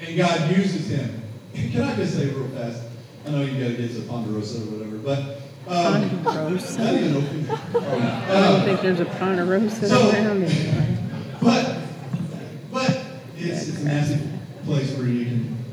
[0.00, 1.22] and God uses him.
[1.54, 2.82] Can I just say real fast?
[3.24, 6.82] I know you got to get to Ponderosa or whatever, but um, Ponderosa.
[6.82, 10.98] I don't think there's a Ponderosa so, around anymore.
[11.40, 11.78] But,
[12.72, 13.06] but
[13.36, 14.28] it's, it's a massive
[14.64, 15.64] place where you can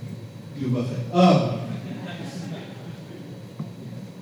[0.59, 1.15] do a buffet.
[1.15, 1.50] Um,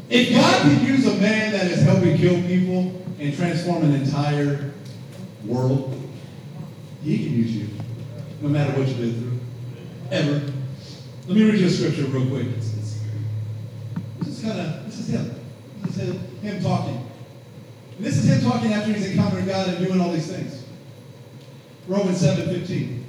[0.10, 4.72] if God can use a man that is helping kill people and transform an entire
[5.46, 5.96] world,
[7.04, 7.70] he can use you,
[8.42, 9.40] no matter what you've been through,
[10.12, 10.52] ever.
[11.28, 12.56] Let me read you a scripture real quick.
[12.56, 12.74] This
[14.28, 15.40] is kind of, this is him.
[15.84, 17.08] This is him talking.
[17.98, 20.64] And this is him talking after he's encountered God and doing all these things.
[21.88, 23.06] Romans 7 15.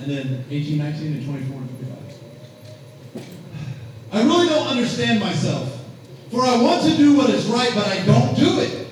[0.00, 3.26] And then 18, 19, and 24 and 25.
[4.12, 5.81] I really don't understand myself.
[6.32, 8.88] For I want to do what is right, but I don't do it.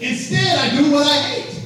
[0.00, 1.62] Instead, I do what I hate.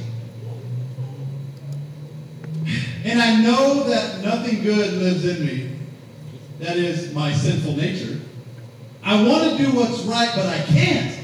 [3.04, 5.76] And I know that nothing good lives in me.
[6.60, 8.20] That is my sinful nature.
[9.04, 11.18] I want to do what's right, but I can't.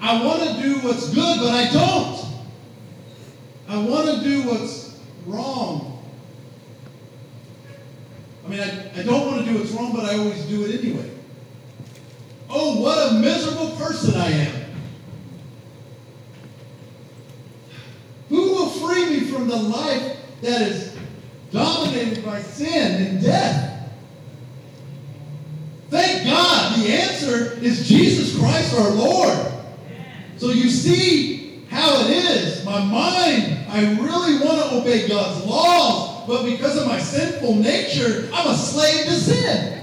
[0.00, 2.24] I want to do what's good, but I don't.
[3.68, 6.02] I want to do what's wrong.
[8.46, 10.82] I mean, I, I don't want to do what's wrong, but I always do it
[10.82, 11.15] anyway.
[12.58, 14.54] Oh, what a miserable person I am.
[18.30, 20.96] Who will free me from the life that is
[21.52, 23.92] dominated by sin and death?
[25.90, 29.52] Thank God the answer is Jesus Christ our Lord.
[30.38, 32.64] So you see how it is.
[32.64, 38.30] My mind, I really want to obey God's laws, but because of my sinful nature,
[38.32, 39.75] I'm a slave to sin.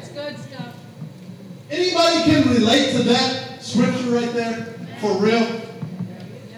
[1.74, 4.78] Anybody can relate to that scripture right there?
[5.02, 5.42] For real?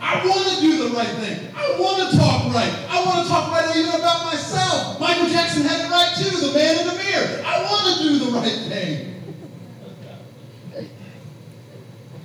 [0.01, 1.39] I want to do the right thing.
[1.55, 2.85] I want to talk right.
[2.89, 4.99] I want to talk right even about myself.
[4.99, 7.43] Michael Jackson had it right too, the man in the mirror.
[7.45, 9.13] I want to do the right thing.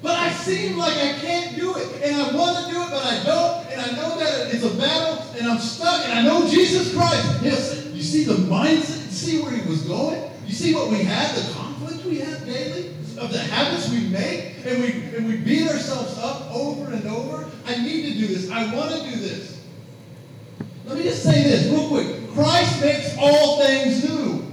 [0.03, 3.07] But I seem like I can't do it, and I want to do it, but
[3.07, 6.49] I don't, and I know that it's a battle, and I'm stuck, and I know
[6.49, 7.41] Jesus Christ.
[7.41, 10.29] Yes, you see the mindset, see where he was going?
[10.45, 11.53] You see what we had, the
[12.11, 12.89] we have daily?
[13.19, 17.51] Of the habits we make, and we and we beat ourselves up over and over.
[17.67, 18.51] I need to do this.
[18.51, 19.63] I want to do this.
[20.87, 22.31] Let me just say this real quick.
[22.33, 24.53] Christ makes all things new.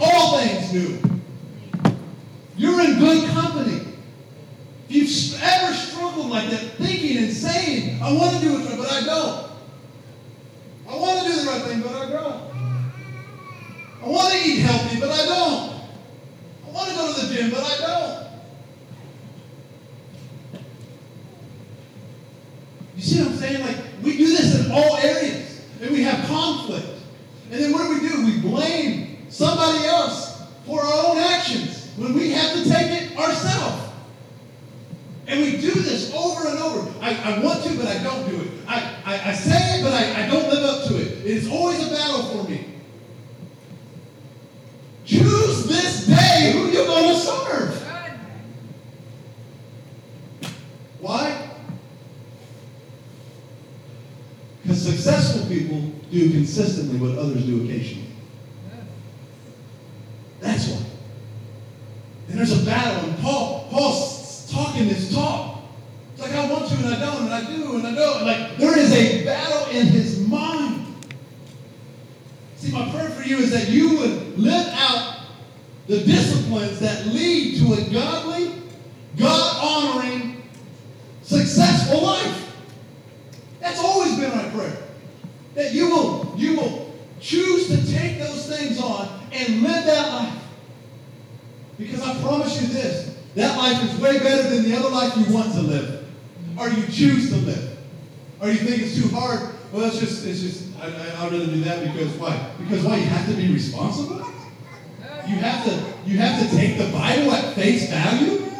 [0.00, 0.98] All things new.
[2.56, 3.96] You're in good company.
[4.88, 8.92] If you've ever struggled like that, thinking and saying, I want to do it but
[8.92, 9.50] I don't.
[10.88, 12.42] I want to do the right thing, but I don't.
[14.02, 15.71] I want to eat healthy, but I don't.
[17.32, 18.26] Gym, but I don't.
[22.96, 23.66] You see what I'm saying?
[23.66, 26.86] Like, we do this in all areas, and we have conflict.
[27.50, 28.24] And then what do we do?
[28.26, 33.90] We blame somebody else for our own actions when we have to take it ourselves.
[35.26, 36.92] And we do this over and over.
[37.00, 38.48] I, I want to, but I don't do it.
[38.66, 41.18] I, I, I say it, but I, I don't live up to it.
[41.24, 42.66] It is always a battle for me.
[45.04, 47.82] Choose this day who you're going to serve.
[51.00, 51.50] Why?
[54.72, 55.80] Because successful people
[56.10, 58.08] do consistently what others do occasionally.
[60.40, 60.86] That's why.
[62.28, 65.58] And there's a battle, and Paul, Paul's talking this talk.
[66.14, 68.24] It's like I want to and I don't, and I do and I don't.
[68.24, 70.86] Like there is a battle in his mind.
[72.56, 75.26] See, my prayer for you is that you would live out
[75.86, 78.54] the disciplines that lead to a godly,
[79.18, 80.42] God-honoring,
[81.20, 82.38] successful life.
[83.62, 84.76] That's always been my prayer.
[85.54, 90.42] That you will, you will choose to take those things on and live that life.
[91.82, 95.34] Because I promise you this, that life is way better than the other life you
[95.34, 96.06] want to live.
[96.58, 97.78] Or you choose to live.
[98.40, 99.54] Or you think it's too hard.
[99.72, 102.50] Well, it's just, it's just, I, I, I'd rather do that because why?
[102.58, 102.96] Because why?
[102.96, 104.18] You have to be responsible?
[105.26, 108.50] You have to, you have to take the Bible at face value?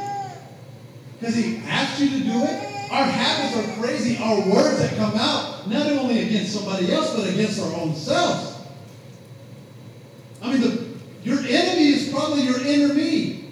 [1.19, 2.91] Because he asked you to do it?
[2.91, 4.19] Our habits are crazy.
[4.19, 8.59] Our words that come out, not only against somebody else, but against our own selves.
[10.43, 10.87] I mean, the,
[11.25, 13.43] your enemy is probably your inner me.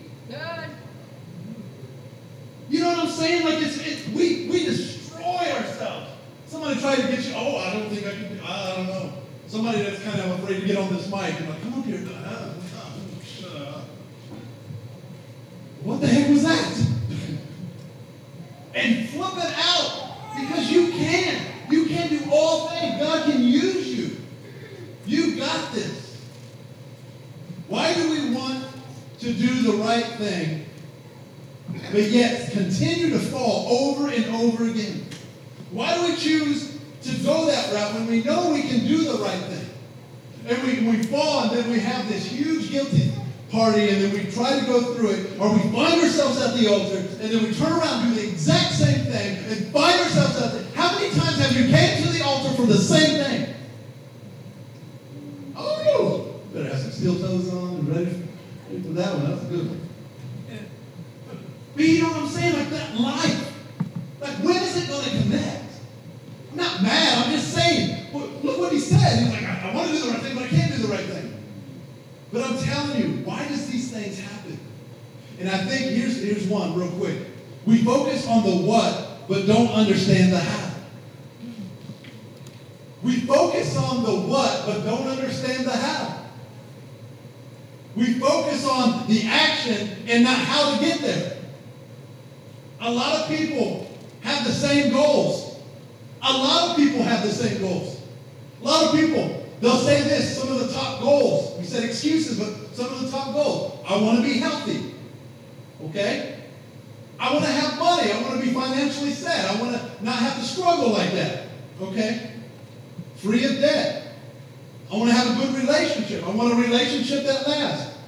[2.69, 3.45] You know what I'm saying?
[3.45, 6.11] Like it's, it's we we destroy ourselves.
[6.47, 7.33] Somebody tried to get you.
[7.35, 8.41] Oh, I don't think I can.
[8.45, 9.13] I don't know.
[9.49, 12.09] Somebody that's kind of afraid to get on this mic and like, come up here.
[12.25, 12.55] Uh,
[13.25, 13.85] shut up.
[15.83, 16.87] What the heck was that?
[18.75, 21.47] and flip it out because you can.
[21.71, 23.01] You can do all things.
[23.01, 24.17] God can use you.
[25.07, 26.25] You got this.
[27.67, 28.65] Why do we want
[29.21, 30.67] to do the right thing,
[31.93, 35.05] but yet continue to fall over and over again?
[35.73, 39.19] Why do we choose to go that route when we know we can do the
[39.23, 39.71] right thing?
[40.47, 43.13] And we, we fall, then we have this huge guilty
[43.51, 46.69] party, and then we try to go through it, or we find ourselves at the
[46.69, 50.41] altar, and then we turn around and do the exact same thing, and find ourselves
[50.41, 50.65] at the.
[50.77, 53.55] How many times have you came to the altar for the same thing?
[55.57, 58.11] Oh, better have some steel toes on and ready
[58.83, 59.31] for that one.
[59.31, 59.81] That's a good one.
[61.75, 62.57] But you know what I'm saying?
[62.57, 63.53] Like that life.
[64.21, 65.65] Like when is it going to connect?
[66.51, 67.27] I'm not mad.
[67.27, 68.07] I'm just saying.
[68.13, 69.19] Look what he said.
[69.19, 70.89] He's like, I, I want to do the right thing, but I can't do the
[70.89, 71.43] right thing.
[72.33, 74.59] But I'm telling you, why does these things happen?
[75.41, 77.17] And I think here's here's one real quick.
[77.65, 80.75] We focus on the what, but don't understand the how.
[83.03, 86.25] We focus on the what, but don't understand the how.
[87.97, 91.39] We focus on the action and not how to get there.
[92.81, 95.59] A lot of people have the same goals.
[96.23, 98.03] A lot of people have the same goals.
[98.61, 101.59] A lot of people, they'll say this, some of the top goals.
[101.59, 103.79] We said excuses, but some of the top goals.
[103.89, 104.90] I want to be healthy.
[105.85, 106.37] Okay?
[107.19, 108.13] I want to have money.
[108.13, 109.51] I want to be financially set.
[109.51, 111.49] I want to not have to struggle like that.
[111.81, 112.33] Okay?
[113.17, 114.15] Free of debt.
[114.91, 116.27] I want to have a good relationship.
[116.27, 117.99] I want a relationship that lasts.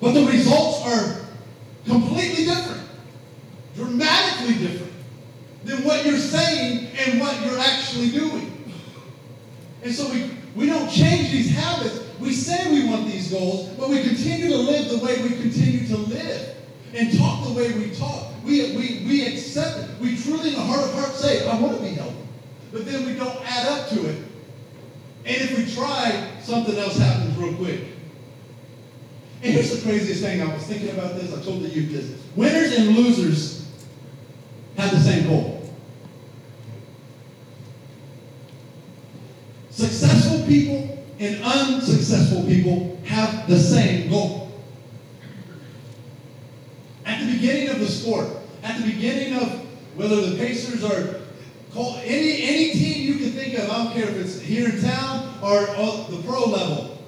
[0.00, 1.26] But the results are
[1.86, 2.82] completely different,
[3.76, 4.92] dramatically different
[5.64, 8.72] than what you're saying and what you're actually doing.
[9.84, 12.01] And so we, we don't change these habits.
[12.22, 15.88] We say we want these goals, but we continue to live the way we continue
[15.88, 16.56] to live
[16.94, 18.28] and talk the way we talk.
[18.44, 20.00] We, we, we accept it.
[20.00, 22.14] We truly, in the heart of hearts, say, I want to be healthy.
[22.70, 24.18] But then we don't add up to it.
[25.24, 27.80] And if we try, something else happens real quick.
[29.42, 30.42] And here's the craziest thing.
[30.42, 31.36] I was thinking about this.
[31.36, 32.22] I told the youth this.
[32.36, 33.68] Winners and losers
[34.76, 35.74] have the same goal.
[39.70, 44.50] Successful people and unsuccessful people have the same goal.
[47.04, 48.28] At the beginning of the sport,
[48.62, 49.48] at the beginning of
[49.94, 51.20] whether the Pacers are
[51.72, 54.80] called any any team you can think of, I don't care if it's here in
[54.82, 56.98] town or the pro level.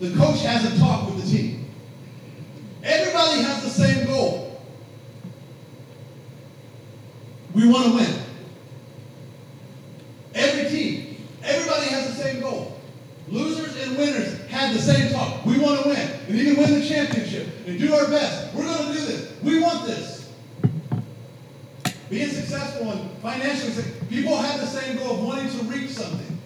[0.00, 1.70] The coach has a talk with the team.
[2.82, 4.60] Everybody has the same goal.
[7.54, 8.22] We want to win.
[10.34, 11.01] Every team,
[12.22, 12.80] same goal.
[13.28, 15.44] Losers and winners had the same talk.
[15.46, 15.96] We want to win.
[15.98, 18.54] and to win the championship and do our best.
[18.54, 19.42] We're going to do this.
[19.42, 20.30] We want this.
[22.10, 26.38] Being successful and financially, people have the same goal of wanting to reach something.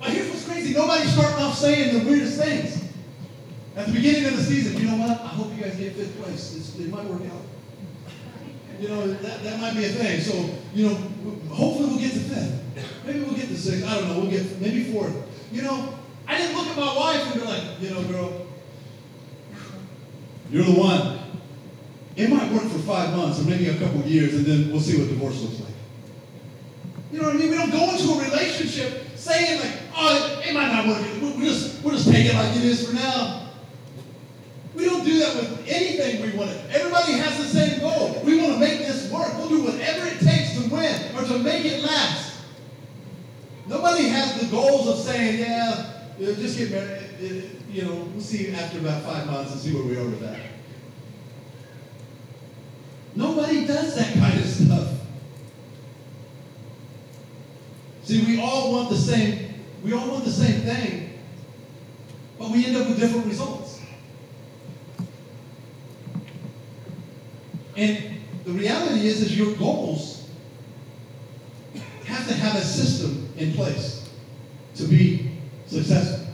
[0.00, 0.74] But here's what's crazy.
[0.74, 2.82] Nobody's starting off saying the weirdest things.
[3.76, 5.20] At the beginning of the season, you know what?
[5.20, 6.56] I hope you guys get fifth place.
[6.56, 7.42] It's, it might work out.
[8.80, 10.20] You know, that, that might be a thing.
[10.20, 10.94] So, you know,
[11.48, 12.62] hopefully we'll get to fifth.
[13.06, 13.86] Maybe we'll get to sixth.
[13.86, 14.20] I don't know.
[14.20, 15.14] We'll get maybe fourth.
[15.52, 15.94] You know,
[16.28, 18.46] I didn't look at my wife and be like, you know, girl,
[20.50, 21.18] you're the one.
[22.16, 24.98] It might work for five months or maybe a couple years, and then we'll see
[24.98, 25.74] what divorce looks like.
[27.12, 27.50] You know what I mean?
[27.50, 31.06] We don't go into a relationship saying like, oh, it might not work.
[31.20, 33.50] We'll just, we'll just take it like it is for now.
[34.74, 36.50] We don't do that with anything we want.
[36.70, 38.20] Everybody has the same goal.
[38.24, 39.32] We want to make this work.
[39.38, 42.36] We'll do whatever it takes to win or to make it last.
[43.68, 47.50] Nobody has the goals of saying, yeah, you know, just get married.
[47.70, 50.40] You know, we'll see after about five months and see where we are with that.
[53.16, 54.88] Nobody does that kind of stuff.
[58.04, 61.18] See, we all want the same, we all want the same thing,
[62.38, 63.80] but we end up with different results.
[67.76, 70.30] And the reality is, is your goals
[72.04, 74.08] have to have a system in place
[74.76, 75.30] to be
[75.66, 76.26] successful,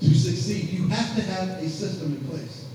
[0.00, 0.70] to succeed.
[0.70, 2.66] You have to have a system in place.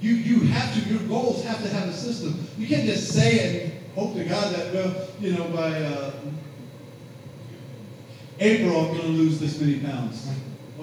[0.00, 2.46] You, you have to, your goals have to have a system.
[2.58, 6.12] You can't just say it hope to God that, well, you know, by uh,
[8.40, 10.28] April, I'm going to lose this many pounds.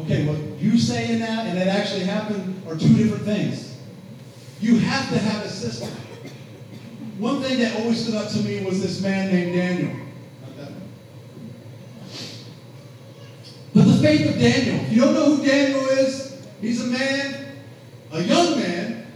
[0.02, 3.78] Okay, well, you saying that and it actually happened are two different things.
[4.62, 5.90] You have to have a system.
[7.18, 9.96] One thing that always stood out to me was this man named Daniel.
[13.74, 14.84] But the faith of Daniel.
[14.86, 17.56] If you don't know who Daniel is, he's a man,
[18.12, 19.08] a young man.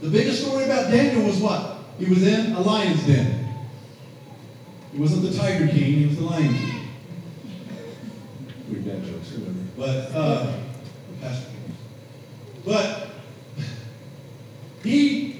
[0.00, 1.78] The biggest story about Daniel was what?
[1.98, 3.54] He was in a lion's den.
[4.92, 6.88] He wasn't the Tiger King, he was the Lion King.
[8.68, 9.58] Weird dad jokes, whatever.
[9.76, 10.52] But, uh,
[12.64, 13.08] But
[14.82, 15.36] he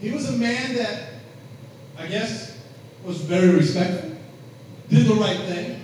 [0.00, 1.10] he was a man that
[1.98, 2.58] I guess
[3.04, 4.16] was very respectful,
[4.88, 5.81] did the right thing.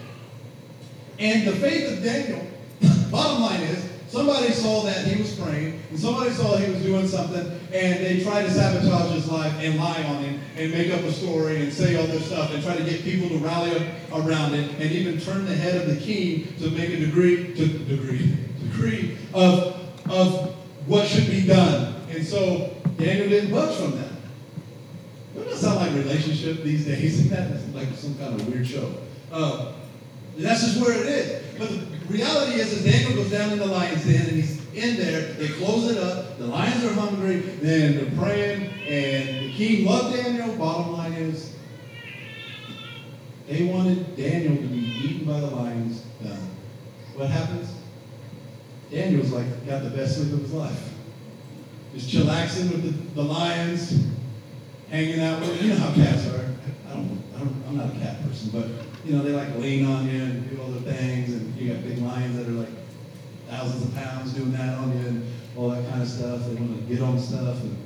[1.19, 2.47] And the faith of Daniel,
[3.11, 7.09] bottom line is, somebody saw that he was praying, and somebody saw he was doing
[7.09, 11.01] something, and they tried to sabotage his life and lie on him and make up
[11.01, 14.55] a story and say all this stuff and try to get people to rally around
[14.55, 18.37] it and even turn the head of the king to make a degree to degree
[18.71, 19.79] decree of
[20.09, 20.55] of
[20.87, 21.95] what should be done.
[22.11, 24.09] And so Daniel didn't budge from that.
[25.35, 27.29] Doesn't that sound like relationship these days?
[27.31, 28.95] That's like some kind of weird show.
[29.31, 29.73] Uh,
[30.45, 31.59] that's just where it is.
[31.59, 34.97] But the reality is, is Daniel goes down in the lion's den and he's in
[34.97, 35.33] there.
[35.33, 36.39] They close it up.
[36.39, 37.39] The lions are hungry.
[37.39, 40.55] Then they're praying, and the king loved Daniel.
[40.57, 41.57] Bottom line is,
[43.49, 46.03] they wanted Daniel to be eaten by the lions.
[46.23, 46.51] Done.
[47.15, 47.75] What happens?
[48.91, 50.91] Daniel's like got the best sleep of his life.
[51.95, 54.07] Just chillaxing with the, the lions,
[54.91, 55.63] hanging out with.
[55.63, 56.55] You know how cats are.
[56.89, 57.65] I don't, I don't.
[57.67, 60.61] I'm not a cat person, but you know, they like lean on you and do
[60.61, 62.69] all the things, and you got big lions that are like
[63.49, 66.45] thousands of pounds doing that on you and all that kind of stuff.
[66.45, 67.79] They want to get on stuff, and,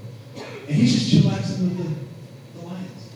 [0.67, 3.09] and he's just chillaxing with the, the lions.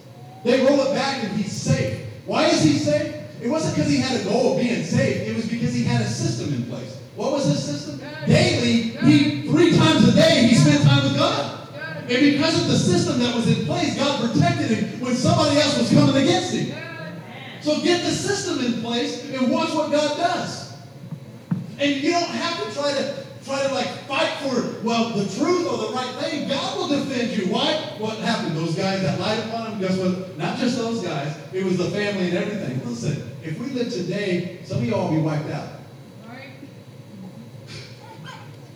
[0.44, 2.06] They roll it back, and he's safe.
[2.26, 3.12] Why is he safe?
[3.42, 5.28] It wasn't because he had a goal of being safe.
[5.28, 7.00] It was because he had a system in place.
[7.16, 8.00] What was his system?
[8.24, 11.68] Daily, he three times a day he spent time with God.
[12.08, 15.76] And because of the system that was in place, God protected him when somebody else
[15.76, 16.85] was coming against him.
[17.66, 20.72] So get the system in place and watch what God does.
[21.80, 25.66] And you don't have to try to try to like fight for, well, the truth
[25.66, 27.52] or the right thing, God will defend you.
[27.52, 27.74] Why?
[27.98, 28.56] What happened?
[28.56, 30.38] Those guys that lied upon him, guess what?
[30.38, 32.88] Not just those guys, it was the family and everything.
[32.88, 35.68] Listen, if we live today, some of y'all will be wiped out.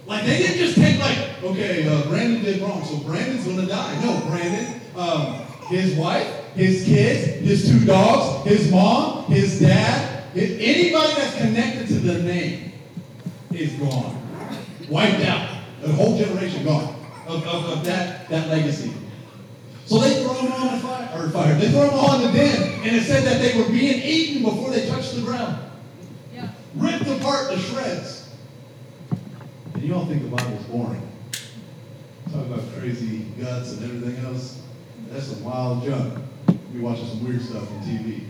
[0.04, 4.00] Like they didn't just take like, okay, uh, Brandon did wrong, so Brandon's gonna die.
[4.02, 5.34] No, Brandon, um,
[5.68, 11.94] his wife, his kids, his two dogs, his mom, his dad, anybody that's connected to
[11.94, 12.72] the name
[13.52, 14.20] is gone,
[14.88, 15.58] wiped out.
[15.82, 16.94] A whole generation gone
[17.26, 18.92] of, of, of that that legacy.
[19.86, 21.54] So they throw them on the fire, or fire.
[21.54, 24.42] They throw them all in the den, and it said that they were being eaten
[24.44, 25.58] before they touched the ground.
[26.34, 26.48] Yeah.
[26.76, 28.30] Ripped apart to shreds.
[29.74, 31.08] And you all think the Bible's boring.
[32.30, 34.62] Talk about crazy guts and everything else.
[35.08, 36.22] That's some wild junk.
[36.72, 38.24] You're watching some weird stuff on TV.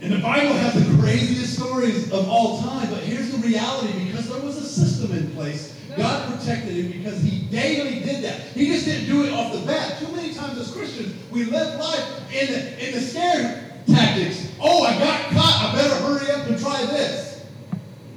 [0.00, 4.28] And the Bible has the craziest stories of all time, but here's the reality because
[4.28, 5.74] there was a system in place.
[5.96, 8.40] God protected him because he daily did that.
[8.48, 9.98] He just didn't do it off the bat.
[9.98, 14.52] Too many times as Christians, we live life in the, in the scare tactics.
[14.60, 15.72] Oh, I got caught.
[15.72, 17.46] I better hurry up and try this.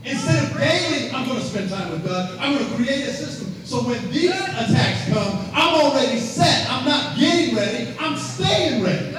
[0.04, 2.38] Instead of daily, I'm going to spend time with God.
[2.40, 3.49] I'm going to create a system.
[3.70, 6.68] So when these attacks come, I'm already set.
[6.72, 7.96] I'm not getting ready.
[8.00, 9.16] I'm staying ready.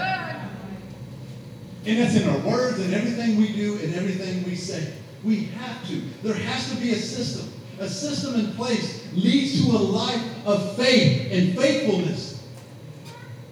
[1.86, 4.92] And that's in our words and everything we do and everything we say.
[5.22, 6.02] We have to.
[6.24, 7.48] There has to be a system.
[7.78, 12.42] A system in place leads to a life of faith and faithfulness.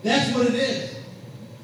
[0.03, 0.97] That's what it is.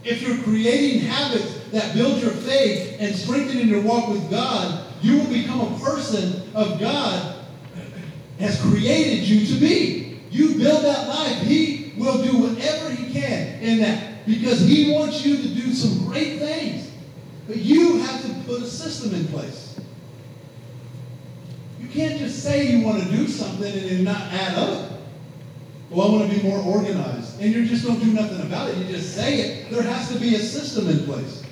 [0.05, 5.19] If you're creating habits that build your faith and strengthening your walk with God, you
[5.19, 7.34] will become a person of God
[8.45, 10.21] has created you to be.
[10.31, 11.43] You build that life.
[11.43, 16.07] He will do whatever he can in that because he wants you to do some
[16.07, 16.91] great things.
[17.47, 19.79] But you have to put a system in place.
[21.81, 24.91] You can't just say you want to do something and then not add up.
[25.91, 27.41] Well, I want to be more organized.
[27.41, 28.79] And you just don't do nothing about it.
[28.79, 29.71] You just say it.
[29.71, 31.43] There has to be a system in place.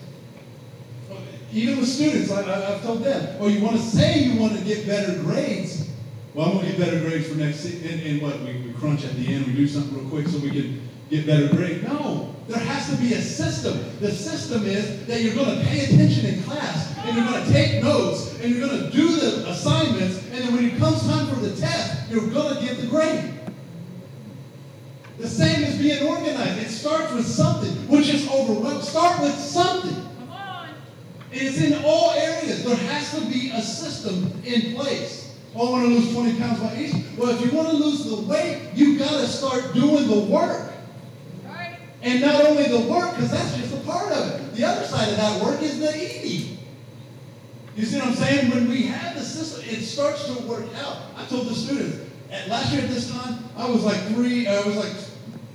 [1.53, 4.65] Even with students, I, have told them, oh, you want to say you want to
[4.65, 5.82] get better grades.
[6.35, 9.05] Well, I'm going to get better grades for next, and, and what, we, we crunch
[9.05, 11.83] at the end, we do something real quick so we can get better grades.
[11.83, 13.85] No, there has to be a system.
[14.01, 17.53] The system is that you're going to pay attention in class, and you're going to
[17.53, 21.27] take notes, and you're going to do the assignments, and then when it comes time
[21.27, 23.35] for the test, you're going to get the grade.
[25.19, 26.63] The same as being organized.
[26.63, 28.83] It starts with something, which is overwhelmed.
[28.83, 29.95] Start with something.
[30.19, 30.71] Come on.
[31.31, 32.65] It's in all areas.
[32.65, 35.22] There has to be a system in place.
[35.55, 37.03] Oh, I want to lose 20 pounds by Easter.
[37.17, 40.73] Well, if you want to lose the weight, you got to start doing the work.
[41.47, 41.77] Right.
[42.03, 44.55] And not only the work, because that's just a part of it.
[44.55, 46.59] The other side of that work is the eating.
[47.77, 48.51] You see what I'm saying?
[48.51, 50.99] When we have the system, it starts to work out.
[51.17, 51.99] I told the students,
[52.31, 54.93] at last year at this time, I was like three, I was like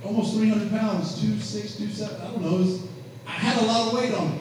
[0.04, 2.20] almost 300 pounds, two six, two seven.
[2.20, 2.56] I don't know.
[2.56, 2.82] Was,
[3.26, 4.38] I had a lot of weight on me.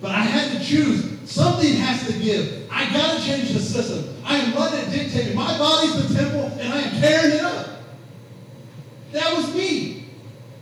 [0.00, 1.17] But I had to choose.
[1.28, 2.66] Something has to give.
[2.72, 4.16] I got to change the system.
[4.24, 5.34] I am letting it dictate.
[5.34, 7.68] My body's the temple, and I am tearing it up.
[9.12, 10.06] That was me.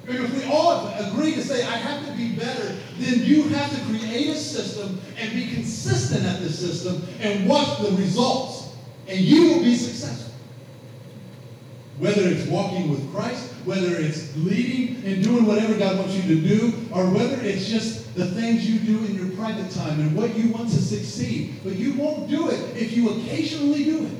[0.08, 3.70] And if we all agree to say, I have to be better, then you have
[3.78, 8.74] to create a system and be consistent at this system and watch the results.
[9.06, 10.32] And you will be successful.
[11.98, 16.48] Whether it's walking with Christ, whether it's leading and doing whatever God wants you to
[16.48, 20.34] do, or whether it's just the things you do in your private time and what
[20.36, 21.60] you want to succeed.
[21.64, 24.12] But you won't do it if you occasionally do it.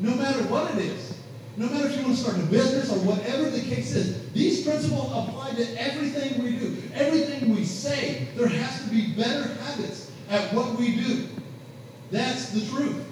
[0.00, 1.14] No matter what it is.
[1.56, 4.64] No matter if you want to start a business or whatever the case is, these
[4.64, 8.26] principles apply to everything we do, everything we say.
[8.34, 11.28] There has to be better habits at what we do.
[12.10, 13.06] That's the truth.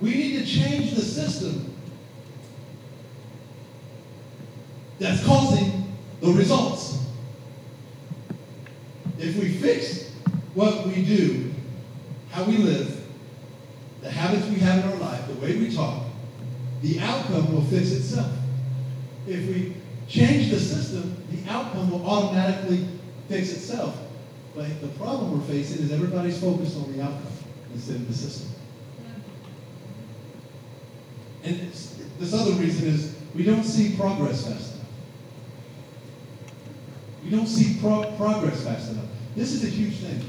[0.00, 1.73] We need to change the system
[5.04, 6.98] that's causing the results.
[9.18, 10.10] If we fix
[10.54, 11.52] what we do,
[12.30, 13.04] how we live,
[14.00, 16.04] the habits we have in our life, the way we talk,
[16.80, 18.32] the outcome will fix itself.
[19.26, 19.74] If we
[20.08, 22.88] change the system, the outcome will automatically
[23.28, 23.98] fix itself.
[24.54, 27.32] But the problem we're facing is everybody's focused on the outcome
[27.74, 28.50] instead of the system.
[31.42, 34.73] And this other reason is we don't see progress fast
[37.24, 39.06] we don't see pro- progress fast enough.
[39.34, 40.28] This is a huge thing.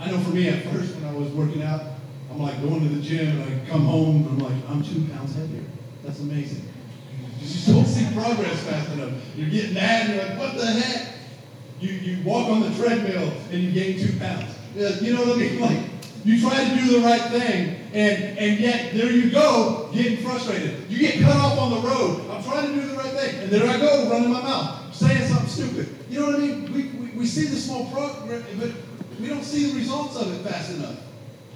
[0.00, 1.82] I know for me at first when I was working out,
[2.30, 5.04] I'm like going to the gym and I come home and I'm like, I'm two
[5.12, 5.64] pounds heavier.
[6.04, 6.68] That's amazing.
[7.40, 9.12] You just don't see progress fast enough.
[9.36, 11.14] You're getting mad and you're like, what the heck?
[11.80, 14.54] You, you walk on the treadmill and you gain two pounds.
[14.76, 15.60] You know what I mean?
[15.60, 15.78] Like,
[16.24, 20.84] You try to do the right thing, and, and yet there you go, getting frustrated.
[20.90, 22.28] You get cut off on the road.
[22.30, 25.28] I'm trying to do the right thing, and there I go, running my mouth, saying
[25.28, 25.94] something stupid.
[26.10, 26.72] You know what I mean?
[26.72, 28.70] We, we, we see the small progress, but
[29.20, 30.96] we don't see the results of it fast enough.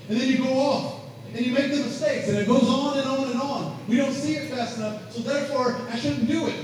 [0.08, 1.00] And then you go off,
[1.34, 3.78] and you make the mistakes, and it goes on and on and on.
[3.88, 6.56] We don't see it fast enough, so therefore I shouldn't do it.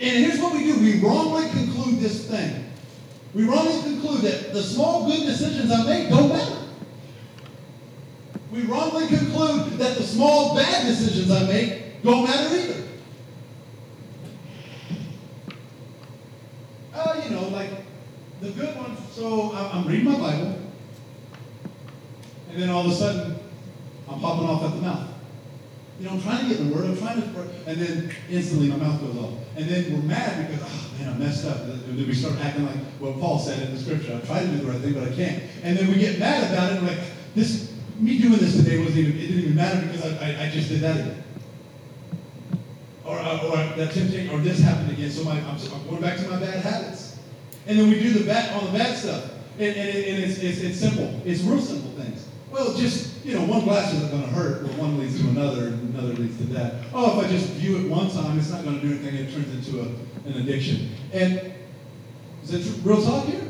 [0.00, 2.64] And here's what we do we wrongly conclude this thing.
[3.34, 6.56] We wrongly conclude that the small good decisions I make don't matter.
[8.50, 12.85] We wrongly conclude that the small bad decisions I make don't matter either.
[17.16, 17.70] Oh, you know, like
[18.40, 18.98] the good ones.
[19.12, 20.58] So I'm reading my Bible,
[22.50, 23.38] and then all of a sudden,
[24.10, 25.08] I'm popping off at the mouth.
[25.98, 27.28] You know, I'm trying to get the word, I'm trying to,
[27.66, 29.32] and then instantly my mouth goes off.
[29.56, 31.60] And then we're mad because, oh man, I messed up.
[31.62, 34.20] And then we start acting like what Paul said in the scripture.
[34.22, 35.42] I try to do the right thing, but I can't.
[35.62, 36.98] And then we get mad about it, and like,
[37.34, 40.50] this, me doing this today wasn't even, it didn't even matter because I, I, I
[40.50, 41.24] just did that again.
[43.06, 46.18] Or, uh, or that temptation, or this happened again, so my, I'm, I'm going back
[46.18, 47.05] to my bad habits.
[47.66, 49.30] And then we do the bad, all the bad stuff.
[49.58, 51.20] And, and, it, and it's, it's, it's simple.
[51.24, 52.28] It's real simple things.
[52.50, 55.68] Well, just, you know, one glass isn't going to hurt, but one leads to another,
[55.68, 56.74] and another leads to that.
[56.94, 59.32] Oh, if I just view it one time, it's not going to do anything, it
[59.32, 59.86] turns into a,
[60.28, 60.90] an addiction.
[61.12, 61.54] And
[62.44, 63.42] is that real talk here?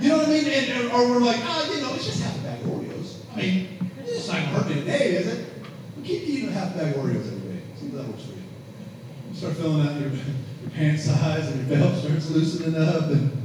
[0.00, 0.46] You know what I mean?
[0.46, 3.16] And, or we're like, ah, oh, you know, it's just half a bag of Oreos.
[3.34, 3.68] I mean,
[4.04, 5.48] it's not going to today, is it?
[5.96, 7.62] We keep eating half a bag of Oreos every day.
[7.92, 8.22] That works
[9.42, 10.12] start filling out your,
[10.76, 13.42] your size, and your belt starts loosening up, and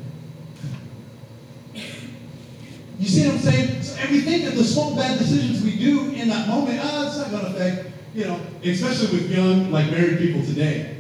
[3.00, 3.82] You see what I'm saying?
[3.82, 6.92] So, and we think that the small bad decisions we do in that moment, ah,
[6.94, 10.98] oh, it's not going to affect, you know, especially with young, like married people today.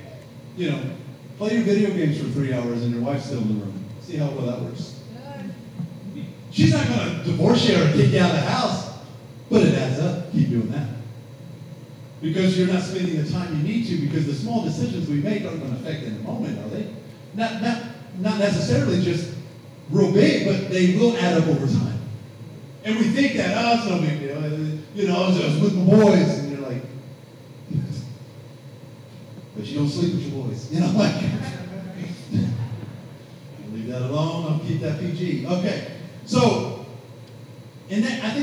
[0.55, 0.81] You know,
[1.37, 3.85] play your video games for three hours and your wife's still in the room.
[4.01, 4.99] See how well that works.
[6.51, 8.99] She's not going to divorce you or kick you out of the house,
[9.49, 10.31] but it adds up.
[10.31, 10.96] Keep doing that.
[12.21, 15.45] Because you're not spending the time you need to, because the small decisions we make
[15.45, 16.87] aren't going to affect in the moment, are they?
[17.35, 17.83] Not, not,
[18.19, 19.35] not necessarily just
[19.89, 21.99] real big, but they will add up over time.
[22.83, 24.41] And we think that, oh, it's no big deal.
[24.95, 26.81] You know, I was, was with my boys, and you're like,
[29.55, 30.73] but you don't sleep with your boys.
[30.73, 31.15] You know, like,
[33.71, 34.53] leave that alone.
[34.53, 35.45] I'll keep that PG.
[35.45, 35.97] Okay.
[36.25, 36.66] So,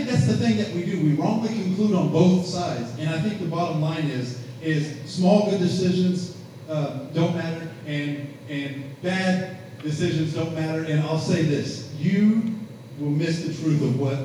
[0.04, 1.02] think that's the thing that we do.
[1.02, 2.90] We wrongly conclude on both sides.
[2.98, 6.36] And I think the bottom line is, is small good decisions
[6.68, 10.84] uh, don't matter, and, and bad decisions don't matter.
[10.84, 12.54] And I'll say this you
[12.98, 14.18] will miss the truth of what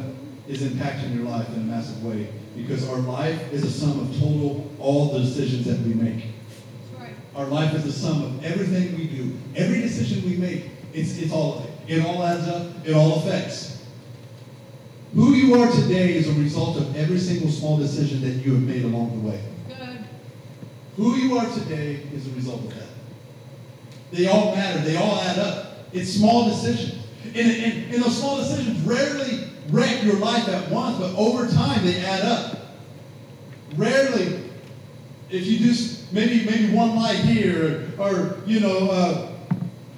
[0.48, 4.12] is impacting your life in a massive way because our life is a sum of
[4.20, 6.26] total all the decisions that we make.
[6.98, 7.14] Right.
[7.36, 9.38] Our life is a sum of everything we do.
[9.56, 11.72] Every decision we make, it's, it's all of it.
[11.98, 13.79] It all adds up, it all affects.
[15.14, 18.64] Who you are today is a result of every single small decision that you have
[18.64, 19.44] made along the way.
[19.68, 20.06] Good.
[20.98, 22.90] Who you are today is a result of that.
[24.12, 24.80] They all matter.
[24.82, 25.88] They all add up.
[25.94, 27.04] It's small decisions.
[27.26, 31.84] And, and, and those small decisions rarely wreck your life at once, but over time
[31.84, 32.58] they add up.
[33.76, 34.44] Rarely,
[35.30, 39.32] if you just maybe maybe one lie here, or, or you know, uh,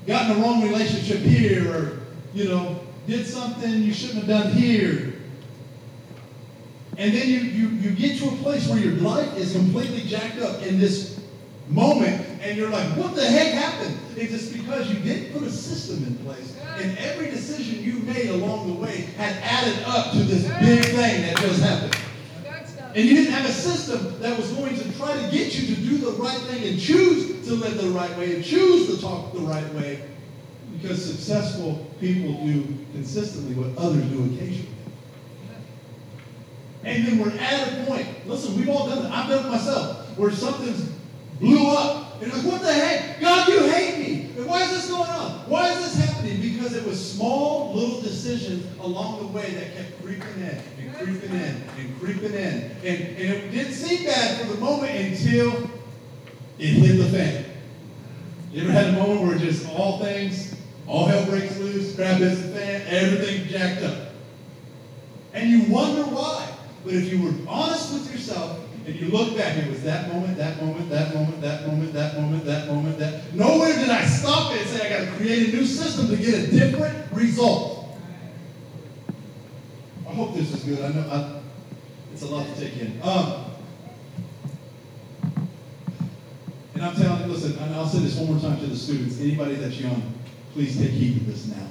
[0.08, 2.00] got in the wrong relationship here, or
[2.34, 5.14] you know, did something you shouldn't have done here.
[6.98, 10.40] And then you, you, you get to a place where your life is completely jacked
[10.40, 11.20] up in this
[11.70, 13.98] moment, and you're like, what the heck happened?
[14.16, 18.30] It's just because you didn't put a system in place, and every decision you made
[18.30, 21.96] along the way had added up to this big thing that just happened.
[22.94, 25.82] And you didn't have a system that was going to try to get you to
[25.82, 29.32] do the right thing and choose to live the right way and choose to talk
[29.32, 30.02] the right way.
[30.82, 32.64] Because successful people do
[32.94, 34.68] consistently what others do occasionally.
[36.84, 39.12] And then we're at a point, listen, we've all done it.
[39.12, 40.90] I've done it myself, where something's
[41.40, 42.22] blew up.
[42.22, 43.20] And like, what the heck?
[43.20, 44.22] God, you hate me.
[44.38, 45.32] And why is this going on?
[45.50, 46.42] Why is this happening?
[46.42, 51.32] Because it was small little decisions along the way that kept creeping in and creeping
[51.32, 52.72] in and creeping in.
[52.84, 55.70] And, and it didn't seem bad for the moment until
[56.58, 57.46] it hit the fan.
[58.52, 60.51] You ever had a moment where just all things,
[60.92, 64.10] all hell breaks loose, grab hits the fan, everything jacked up?
[65.34, 66.54] And you wonder why.
[66.84, 70.36] But if you were honest with yourself and you look back, it was that moment,
[70.38, 73.34] that moment, that moment, that moment, that moment, that moment, that.
[73.34, 76.18] Nowhere did I stop it and say, I got to create a new system to
[76.18, 77.98] get a different result.
[80.10, 80.84] I hope this is good.
[80.84, 81.40] I know I,
[82.12, 83.00] it's a lot to take in.
[83.02, 83.46] Um,
[86.74, 89.22] and I'm telling you, listen, and I'll say this one more time to the students.
[89.22, 90.16] Anybody that's young,
[90.54, 91.68] please take heed of this now.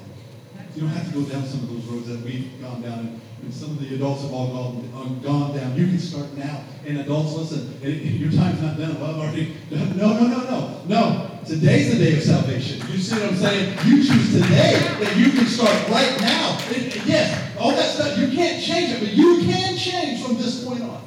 [0.74, 3.20] You don't have to go down some of those roads that we've gone down.
[3.42, 5.76] And some of the adults have all gone, uh, gone down.
[5.76, 6.62] You can start now.
[6.86, 9.00] And adults, listen, it, it, your time's not done.
[9.00, 9.96] Well, I've already done.
[9.96, 10.82] No, no, no, no.
[10.86, 11.30] No.
[11.44, 12.80] Today's the day of salvation.
[12.90, 13.78] You see what I'm saying?
[13.86, 16.58] You choose today that you can start right now.
[16.70, 20.64] It, yes, all that stuff, you can't change it, but you can change from this
[20.64, 21.02] point on.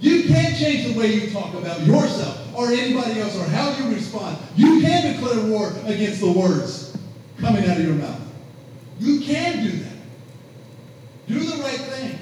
[0.00, 3.94] You can't change the way you talk about yourself or anybody else or how you
[3.94, 4.38] respond.
[4.54, 6.85] You can declare war against the words
[7.38, 8.20] coming out of your mouth.
[8.98, 9.92] You can do that.
[11.28, 12.18] Do the right thing.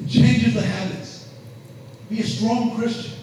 [0.00, 1.28] It changes the habits.
[2.08, 3.14] Be a strong Christian.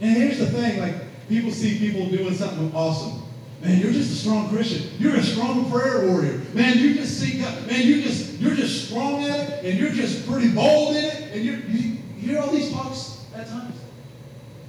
[0.00, 0.94] And here's the thing, like
[1.28, 3.22] people see people doing something awesome.
[3.60, 4.90] Man, you're just a strong Christian.
[4.98, 6.40] You're a strong prayer warrior.
[6.52, 7.66] Man, you just see God.
[7.68, 11.32] Man, you just you're just strong at it, and you're just pretty bold in it,
[11.32, 13.76] and you you hear all these talks at times.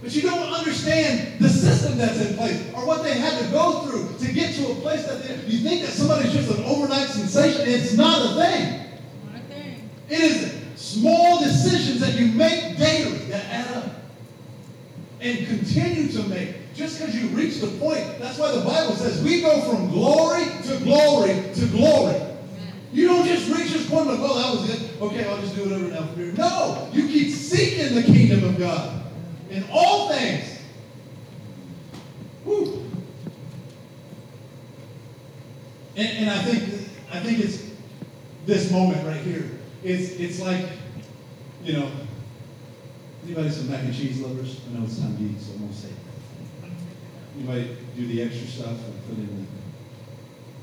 [0.03, 3.85] But you don't understand the system that's in place or what they had to go
[3.85, 7.07] through to get to a place that they, you think that somebody's just an overnight
[7.07, 7.61] sensation.
[7.65, 8.79] It's not a thing.
[9.31, 9.89] Not a thing.
[10.09, 13.91] It is small decisions that you make daily that add up
[15.21, 16.73] and continue to make.
[16.75, 20.43] Just because you reach the point, that's why the Bible says we go from glory
[20.63, 22.19] to glory to glory.
[22.91, 25.01] You don't just reach this point of, oh, well, that was it.
[25.01, 26.33] Okay, I'll just do whatever now from here.
[26.33, 29.03] No, you keep seeking the kingdom of God
[29.53, 30.59] in all things.
[32.43, 32.83] Woo.
[35.95, 37.69] And, and I think I think it's
[38.45, 39.49] this moment right here.
[39.83, 40.65] It's it's like,
[41.63, 41.91] you know,
[43.23, 44.59] anybody some mac and cheese lovers?
[44.67, 45.89] I know it's time to eat, so I'm gonna say.
[45.89, 45.93] It.
[47.37, 49.47] Anybody do the extra stuff and put in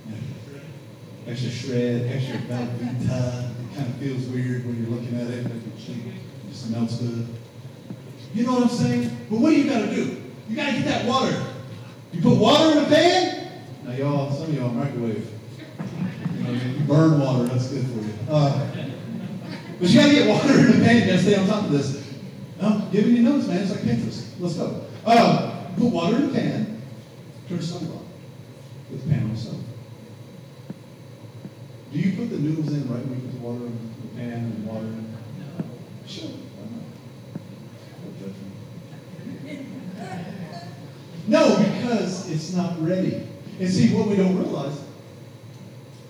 [0.08, 3.50] the yeah, extra shred, extra Velveeta?
[3.70, 7.28] It kind of feels weird when you're looking at it, but it just smells good.
[8.34, 9.16] You know what I'm saying?
[9.28, 10.22] But what do you got to do?
[10.48, 11.42] You got to get that water.
[12.12, 13.52] You put water in a pan.
[13.84, 15.28] Now, y'all, some of y'all microwave.
[15.28, 16.78] You know, what I mean?
[16.78, 17.44] you burn water.
[17.44, 18.14] That's good for you.
[18.28, 18.66] Uh,
[19.80, 20.96] but you got to get water in a pan.
[20.96, 22.00] You got to stay on top of this.
[22.60, 23.62] No, giving you notes, man.
[23.62, 24.28] It's like Pinterest.
[24.38, 24.84] Let's go.
[25.04, 26.82] Uh, put water in a pan.
[27.48, 28.06] Turn the stove on.
[28.90, 29.64] Put the pan on the stove.
[31.92, 34.32] Do you put the noodles in right when you put the water in the pan
[34.32, 35.12] and water in?
[35.38, 35.64] No.
[36.06, 36.30] Sure.
[41.30, 43.24] No, because it's not ready.
[43.60, 44.82] And see, what we don't realize,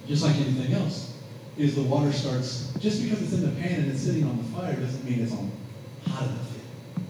[0.07, 1.15] just like anything else,
[1.59, 4.45] is the water starts, just because it's in the pan and it's sitting on the
[4.45, 5.53] fire doesn't mean it's on
[6.09, 7.05] hot enough yet.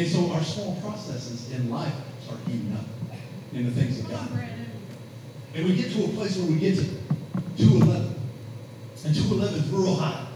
[0.00, 2.86] And so our small processes in life start heating up
[3.52, 4.28] in the things of God.
[5.52, 6.84] And we get to a place where we get to
[7.58, 8.14] 211.
[9.04, 10.28] And 211 is real hot.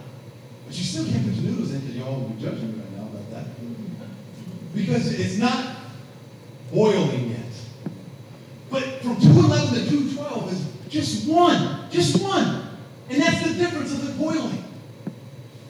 [0.66, 2.92] But you still can't put your noodles in because y'all will be judging me right
[2.96, 3.46] now about that.
[4.74, 5.69] Because it's not
[6.72, 7.38] boiling yet.
[8.70, 12.68] But from 211 to 212 is just one, just one.
[13.08, 14.64] And that's the difference of the boiling.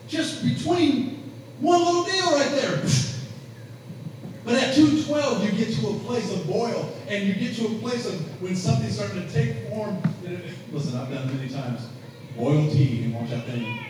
[0.08, 2.82] Just between one little deal right there.
[4.44, 7.78] But at 212, you get to a place of boil, and you get to a
[7.78, 10.02] place of when something's starting to take form.
[10.72, 11.86] Listen, I've done it many times.
[12.36, 13.84] Boil tea and watch that thing.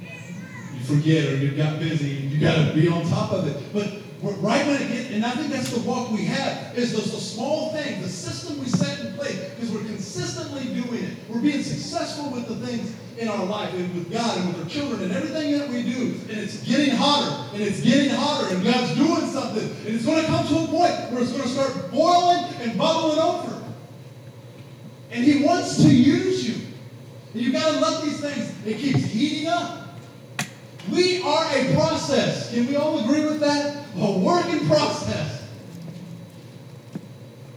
[0.00, 2.08] You forget or you got busy.
[2.08, 3.72] You got to be on top of it.
[3.72, 7.12] But right when it gets, and I think that's the walk we have, is those
[7.12, 11.16] the small things, the system we set in place, because we're consistently doing it.
[11.28, 14.68] We're being successful with the things in our life and with God and with our
[14.68, 16.14] children and everything that we do.
[16.28, 19.64] And it's getting hotter and it's getting hotter and God's doing something.
[19.86, 22.76] And it's going to come to a point where it's going to start boiling and
[22.76, 23.62] bubbling over.
[25.10, 26.66] And He wants to use you.
[27.32, 28.52] And you've got to love these things.
[28.66, 29.85] It keeps heating up.
[30.90, 32.52] We are a process.
[32.52, 33.84] Can we all agree with that?
[33.96, 35.44] A working process.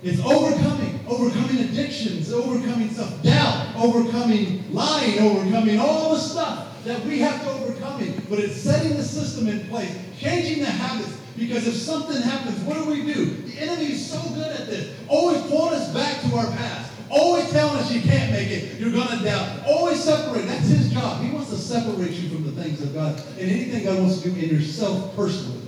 [0.01, 7.19] It's overcoming, overcoming addictions, overcoming self doubt, overcoming lying, overcoming all the stuff that we
[7.19, 8.01] have to overcome.
[8.01, 8.29] It.
[8.29, 11.17] But it's setting the system in place, changing the habits.
[11.37, 13.25] Because if something happens, what do we do?
[13.25, 16.88] The enemy is so good at this, always pulling us back to our past.
[17.09, 19.65] Always telling us you can't make it, you're going to doubt.
[19.65, 20.45] Always separate.
[20.45, 21.23] That's his job.
[21.23, 24.29] He wants to separate you from the things of God and anything God wants to
[24.29, 25.67] do in yourself personally.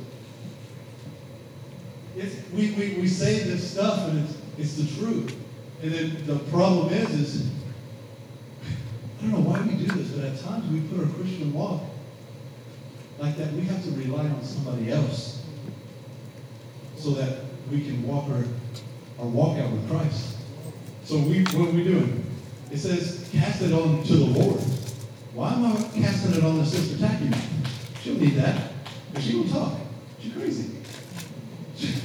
[2.15, 5.35] It's, we, we, we say this stuff and it's, it's the truth.
[5.81, 7.51] And then the problem is, is
[8.63, 11.81] I don't know why we do this, but at times we put our Christian walk
[13.17, 13.53] like that.
[13.53, 15.43] We have to rely on somebody else
[16.97, 17.39] so that
[17.71, 18.43] we can walk our,
[19.19, 20.37] our walk out with Christ.
[21.11, 22.23] So we, what are we doing?
[22.71, 24.61] It says, cast it on to the Lord.
[25.33, 27.29] Why am I casting it on the sister Tacky?
[28.01, 28.71] She'll need that.
[29.13, 29.73] But she will talk.
[30.21, 30.71] She's crazy.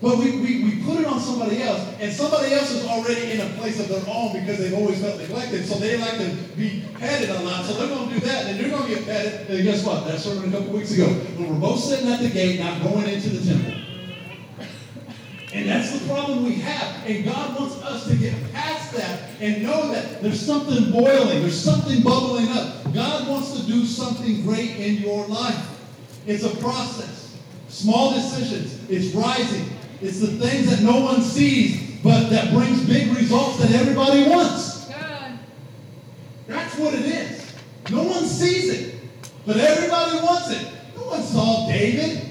[0.00, 3.40] But we, we, we put it on somebody else, and somebody else is already in
[3.40, 5.66] a place of their own because they've always felt neglected.
[5.66, 7.64] So they like to be petted a lot.
[7.64, 9.50] So they're going to do that, and you're going to get petted.
[9.50, 10.06] And guess what?
[10.06, 11.06] That sermon a couple weeks ago.
[11.06, 13.85] When we're both sitting at the gate, not going into the temple.
[16.26, 17.06] Problem we have.
[17.06, 21.60] And God wants us to get past that and know that there's something boiling, there's
[21.60, 22.92] something bubbling up.
[22.92, 25.78] God wants to do something great in your life.
[26.26, 27.38] It's a process.
[27.68, 28.90] Small decisions.
[28.90, 29.70] It's rising.
[30.00, 34.86] It's the things that no one sees, but that brings big results that everybody wants.
[34.86, 35.38] Good.
[36.48, 37.54] That's what it is.
[37.92, 38.96] No one sees it,
[39.46, 40.72] but everybody wants it.
[40.96, 42.25] No one saw David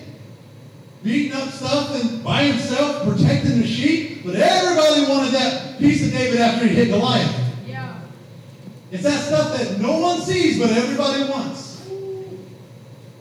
[1.05, 6.11] beating up stuff and by himself, protecting the sheep, but everybody wanted that piece of
[6.11, 7.31] David after he hit Goliath.
[7.67, 7.99] Yeah.
[8.91, 11.87] It's that stuff that no one sees, but everybody wants.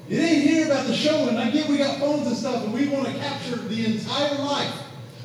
[0.08, 2.72] It ain't here about the show, and I get we got phones and stuff, and
[2.72, 4.74] we want to capture the entire life.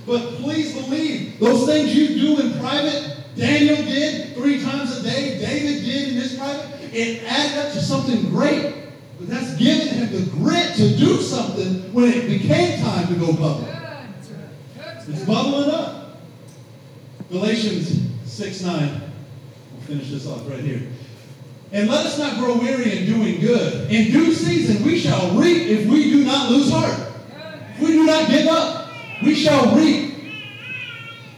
[0.06, 5.40] But please believe, those things you do in private, Daniel did three times a day,
[5.40, 8.76] David did in his private, it added up to something great.
[9.20, 13.36] But that's giving him the grit to do something when it became time to go
[13.36, 13.76] public.
[15.08, 16.20] It's bubbling up.
[17.30, 19.02] Galatians 6 9.
[19.72, 20.88] We'll finish this off right here.
[21.72, 23.92] And let us not grow weary in doing good.
[23.92, 27.12] In due season we shall reap if we do not lose heart.
[27.76, 28.90] If we do not give up,
[29.22, 30.09] we shall reap.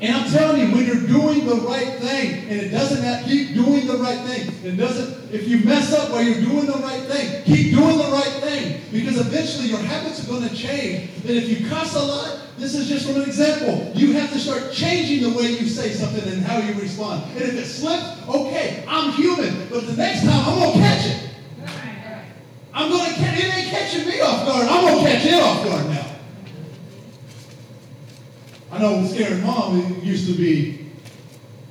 [0.01, 3.53] And I'm telling you, when you're doing the right thing, and it doesn't have, keep
[3.53, 4.51] doing the right thing.
[4.65, 8.09] It doesn't, if you mess up while you're doing the right thing, keep doing the
[8.11, 8.81] right thing.
[8.91, 11.11] Because eventually your habits are going to change.
[11.17, 13.91] And if you cuss a lot, this is just from an example.
[13.93, 17.23] You have to start changing the way you say something and how you respond.
[17.33, 19.69] And if it slips, okay, I'm human.
[19.69, 21.29] But the next time, I'm going to catch it.
[22.73, 23.45] I'm going to catch it.
[23.45, 24.67] It ain't catching me off guard.
[24.67, 26.10] I'm going to catch it off guard now.
[28.71, 30.87] I know scaring mom it used to be,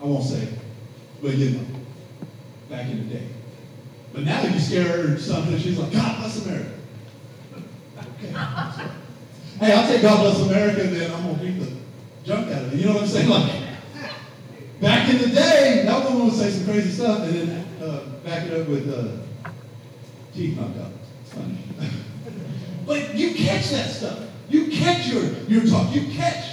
[0.02, 0.46] I won't say,
[1.22, 1.64] but you know,
[2.68, 3.26] back in the day.
[4.12, 6.72] But now you scare her something, she's like, God bless America.
[7.96, 8.32] Okay.
[9.60, 11.72] hey, I'll take God bless America, then I'm gonna beat the
[12.24, 12.76] junk out of it.
[12.78, 13.28] You know what I'm saying?
[13.30, 13.62] Like
[14.80, 18.46] back in the day, that woman would say some crazy stuff and then uh, back
[18.46, 19.50] it up with uh,
[20.34, 20.92] teeth knocked out.
[21.22, 21.58] It's funny.
[22.86, 24.18] but you catch that stuff.
[24.50, 25.94] You catch your, your talk.
[25.94, 26.49] You catch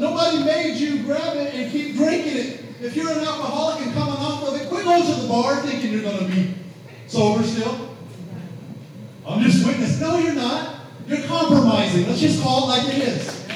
[0.00, 2.64] Nobody made you grab it and keep drinking it.
[2.80, 5.92] If you're an alcoholic and coming off of it, quit going to the bar thinking
[5.92, 6.54] you're going to be
[7.06, 7.96] sober still.
[9.26, 9.98] I'm just witness.
[10.00, 10.80] No, you're not.
[11.06, 12.06] You're compromising.
[12.06, 13.46] Let's just call it like it is.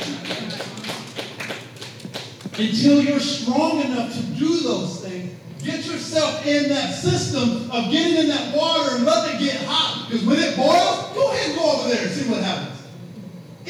[2.59, 8.17] Until you're strong enough to do those things, get yourself in that system of getting
[8.17, 10.07] in that water and let it get hot.
[10.09, 12.80] Because when it boils, go ahead and go over there and see what happens.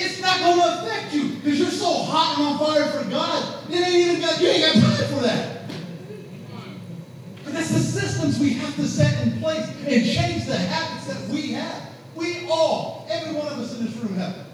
[0.00, 3.70] It's not going to affect you because you're so hot and on fire for God.
[3.70, 5.62] It ain't even got, you ain't got time for that.
[7.44, 11.28] But that's the systems we have to set in place and change the habits that
[11.28, 11.90] we have.
[12.14, 14.46] We all, every one of us in this room have them.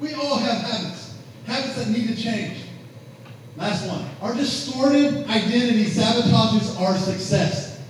[0.00, 1.16] We all have habits.
[1.46, 2.64] Habits that need to change.
[3.56, 4.04] Last one.
[4.20, 7.80] Our distorted identity sabotages our success.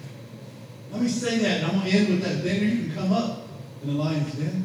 [0.92, 2.44] Let me say that, and I'm going to end with that.
[2.44, 3.48] Dana, you can come up
[3.82, 4.64] in the lion's den.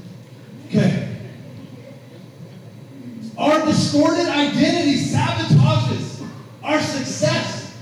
[0.68, 1.15] Okay.
[3.38, 6.26] Our distorted identity sabotages
[6.64, 7.78] our success.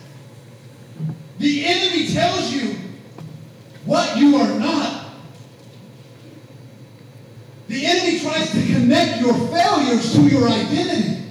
[1.40, 2.76] The enemy tells you
[3.86, 5.06] what you are not.
[7.68, 11.24] The enemy tries to connect your failures to your identity.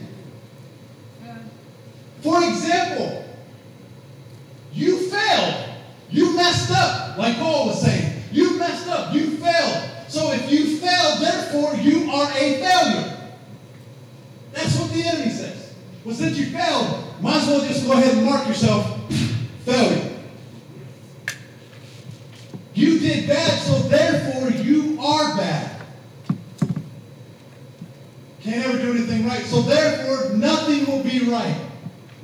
[2.21, 3.25] For example,
[4.73, 5.69] you failed.
[6.11, 8.23] You messed up, like Paul was saying.
[8.33, 9.15] You messed up.
[9.15, 9.89] You failed.
[10.09, 13.12] So if you failed, therefore you are a failure.
[14.53, 15.75] That's what the enemy says.
[16.05, 18.99] Well, since you failed, might as well just go ahead and mark yourself
[19.65, 20.11] failure.
[22.75, 25.83] You did bad, so therefore you are bad.
[28.43, 31.57] Can't ever do anything right, so therefore nothing will be right.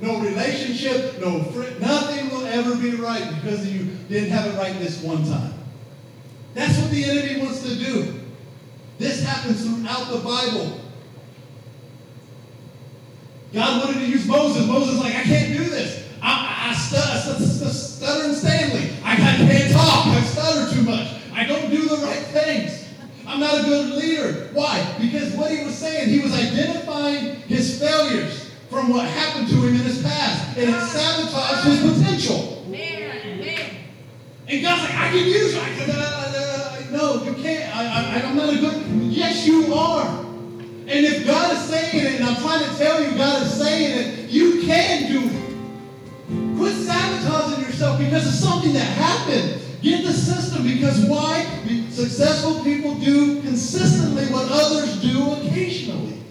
[0.01, 4.77] No relationship, no friend, nothing will ever be right because you didn't have it right
[4.79, 5.55] this one time.
[6.55, 8.21] That's what the enemy wants to do.
[8.99, 10.81] This happens throughout the Bible.
[13.53, 14.67] God wanted to use Moses.
[14.67, 16.07] Moses like, I can't do this.
[16.21, 18.91] I, I, stutter, stutter and Stanley.
[19.05, 20.07] I, I can't talk.
[20.07, 21.09] I stutter too much.
[21.33, 22.89] I don't do the right things.
[23.27, 24.49] I'm not a good leader.
[24.53, 24.97] Why?
[25.01, 29.75] Because what he was saying, he was identifying his failures from what happened to him
[29.75, 32.65] in his past, and it sabotaged his potential.
[34.49, 35.61] And God's like, I can use you.
[35.61, 37.77] I can, uh, uh, no, you can't.
[37.77, 38.87] I, I, I'm not a good.
[39.11, 40.28] Yes, you are.
[40.89, 43.99] And if God is saying it, and I'm trying to tell you God is saying
[43.99, 46.57] it, you can do it.
[46.57, 49.61] Quit sabotaging yourself because of something that happened.
[49.83, 51.45] Get the system because why?
[51.91, 56.23] Successful people do consistently what others do occasionally.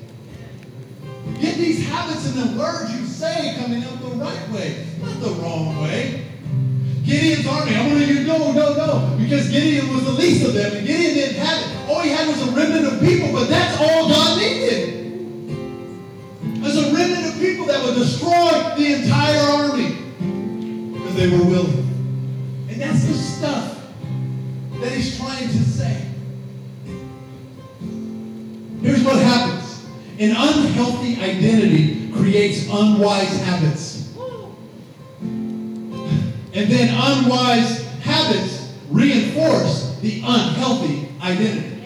[1.40, 5.30] Get these habits and the words you say coming out the right way, not the
[5.42, 6.26] wrong way.
[7.08, 10.54] Gideon's army, I want you to no, no, no, because Gideon was the least of
[10.54, 11.90] them, and Gideon didn't have it.
[11.90, 14.27] All he had was a remnant of people, but that's all God
[17.68, 19.98] that would destroy the entire army
[20.94, 21.88] because they were willing.
[22.70, 23.88] And that's the stuff
[24.80, 26.06] that he's trying to say.
[28.82, 29.86] Here's what happens
[30.20, 34.14] an unhealthy identity creates unwise habits.
[35.22, 41.77] And then unwise habits reinforce the unhealthy identity.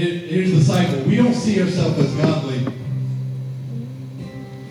[0.00, 1.00] Here's the cycle.
[1.02, 2.66] We don't see ourselves as godly,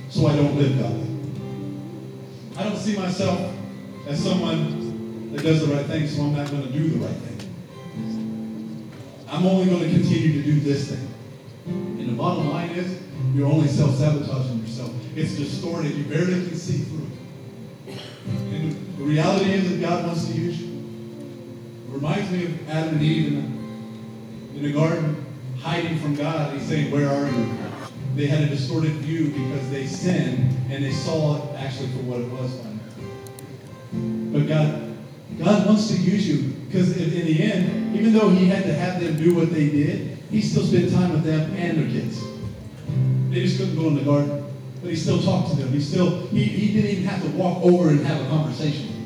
[0.09, 1.07] so I don't live godly.
[2.57, 3.53] I don't see myself
[4.07, 7.15] as someone that does the right thing, so I'm not going to do the right
[7.15, 7.27] thing.
[9.30, 11.07] I'm only going to continue to do this thing.
[11.67, 12.99] And the bottom line is,
[13.36, 14.91] you're only self-sabotaging yourself.
[15.15, 15.93] It's distorted.
[15.93, 17.05] You barely can see through
[17.88, 18.01] it.
[18.27, 20.67] And the reality is that God wants to use you.
[21.88, 25.18] It reminds me of Adam and Eve in the, in the garden,
[25.62, 26.53] hiding from God.
[26.53, 27.57] He's saying, where are you?
[28.16, 32.22] They had a distorted view because they sinned and they saw it actually for what
[32.22, 32.55] it was.
[34.32, 34.97] But God,
[35.38, 39.01] God wants to use you because in, the end, even though He had to have
[39.01, 42.22] them do what they did, He still spent time with them and their kids.
[43.30, 44.45] They just couldn't go in the garden.
[44.82, 45.74] But he still talked to them.
[45.74, 48.99] He still, he, he didn't even have to walk over and have a conversation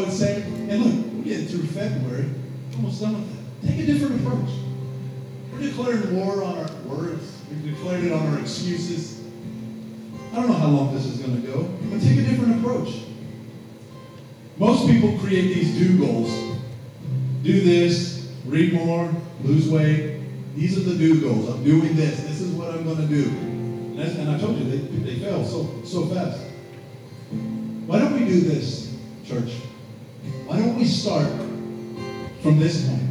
[0.00, 2.28] would say, and look, we're getting through February,
[2.76, 3.68] almost done with that.
[3.68, 4.50] Take a different approach.
[5.52, 7.38] We're declaring war on our words.
[7.50, 9.22] We've declared it on our excuses.
[10.32, 12.94] I don't know how long this is going to go, but take a different approach.
[14.58, 16.50] Most people create these do goals
[17.42, 19.10] do this, read more,
[19.44, 20.20] lose weight.
[20.54, 21.48] These are the do goals.
[21.48, 22.22] I'm doing this.
[22.22, 23.24] This is what I'm going to do.
[23.24, 26.40] And, and I told you, they, they fail so, so fast.
[27.86, 29.52] Why don't we do this, church?
[30.50, 31.28] Why don't we start
[32.42, 33.08] from this point?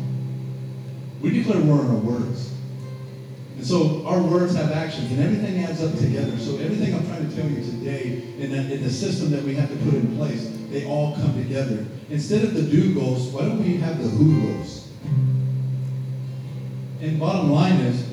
[1.21, 2.53] We declare war on our words.
[3.55, 6.37] And so our words have actions, and everything adds up together.
[6.37, 9.55] So everything I'm trying to tell you today, in the, in the system that we
[9.55, 11.85] have to put in place, they all come together.
[12.09, 14.91] Instead of the do goals, why don't we have the who goals?
[16.99, 18.05] And bottom line is,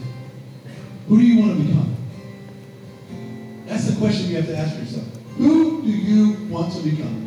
[1.09, 1.97] who do you want to become?
[3.67, 5.07] That's the question you have to ask yourself.
[5.39, 7.26] Who do you want to become?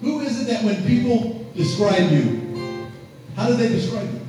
[0.00, 2.88] Who is it that when people describe you,
[3.36, 4.20] how do they describe you?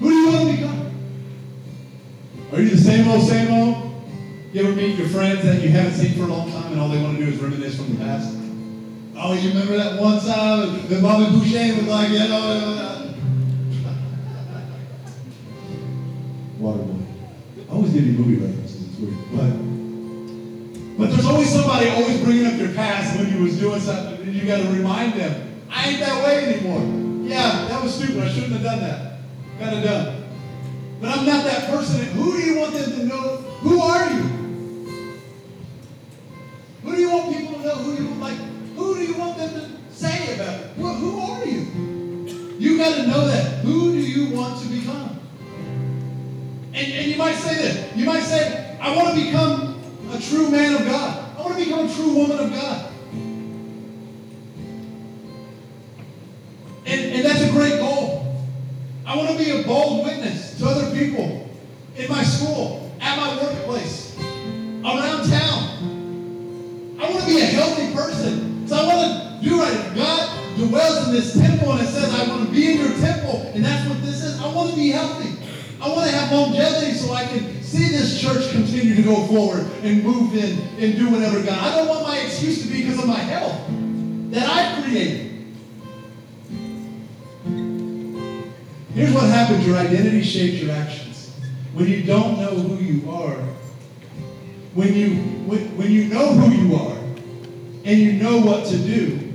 [0.00, 0.92] Who do you want to become?
[2.52, 4.04] Are you the same old, same old?
[4.52, 6.88] You ever meet your friends that you haven't seen for a long time and all
[6.88, 8.34] they want to do is reminisce from the past?
[9.18, 13.12] Oh, you remember that one time that Bobby Boucher was like, you know, uh,
[16.60, 17.02] Waterboy.
[17.68, 19.16] I always give you movie references, it's weird.
[19.32, 19.52] But,
[20.98, 24.34] but there's always somebody always bringing up your past when you was doing something, and
[24.34, 27.28] you got to remind them, I ain't that way anymore.
[27.28, 28.22] Yeah, that was stupid.
[28.22, 29.18] I shouldn't have done that.
[29.58, 30.24] Got it done.
[31.00, 32.06] But I'm not that person.
[32.12, 33.36] Who do you want them to know?
[33.60, 34.22] Who are you?
[36.82, 38.38] Who do you want people to know who you like?
[38.76, 40.78] Who do you want them to say about?
[40.78, 42.56] Well, who are you?
[42.58, 43.58] You got to know that.
[43.64, 45.20] Who do you want to become?
[46.72, 47.96] And, and you might say this.
[47.96, 49.65] You might say, I want to become
[50.16, 51.36] a true man of God.
[51.36, 52.92] I want to become a true woman of God.
[56.86, 58.46] And, and that's a great goal.
[59.04, 61.05] I want to be a bold witness to other people
[79.36, 81.58] forward and move in and do whatever God.
[81.58, 83.60] I don't want my excuse to be because of my health
[84.30, 85.44] that I created.
[88.94, 91.38] Here's what happens your identity shapes your actions.
[91.74, 93.36] When you don't know who you are,
[94.72, 95.16] when you,
[95.46, 96.96] when, when you know who you are,
[97.84, 99.34] and you know what to do,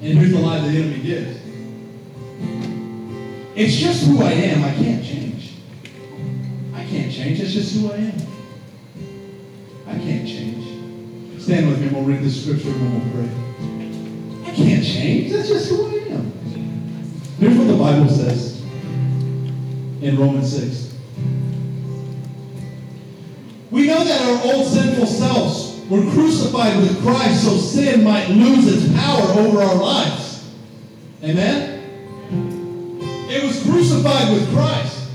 [0.00, 1.40] and here's the lie the enemy gives
[3.56, 4.64] it's just who I am.
[4.64, 5.56] I can't change.
[6.72, 7.40] I can't change.
[7.40, 8.29] It's just who I am.
[9.90, 11.42] I can't change.
[11.42, 14.52] Stand with me we'll read this scripture and we'll pray.
[14.52, 15.32] I can't change.
[15.32, 16.32] That's just who I am.
[17.40, 18.62] Here's what the Bible says
[20.00, 20.96] in Romans 6.
[23.72, 28.66] We know that our old sinful selves were crucified with Christ so sin might lose
[28.66, 30.48] its power over our lives.
[31.24, 31.80] Amen?
[33.28, 35.08] It was crucified with Christ.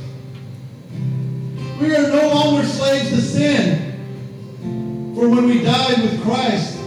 [1.80, 3.85] We are no longer slaves to sin.
[5.16, 6.78] For when we died with Christ,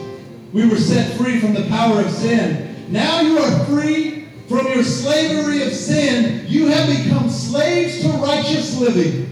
[0.53, 2.93] we were set free from the power of sin.
[2.93, 6.45] Now you are free from your slavery of sin.
[6.47, 9.25] You have become slaves to righteous living.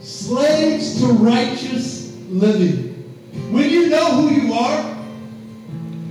[0.00, 2.94] Slaves to righteous living.
[3.50, 4.96] When you know who you are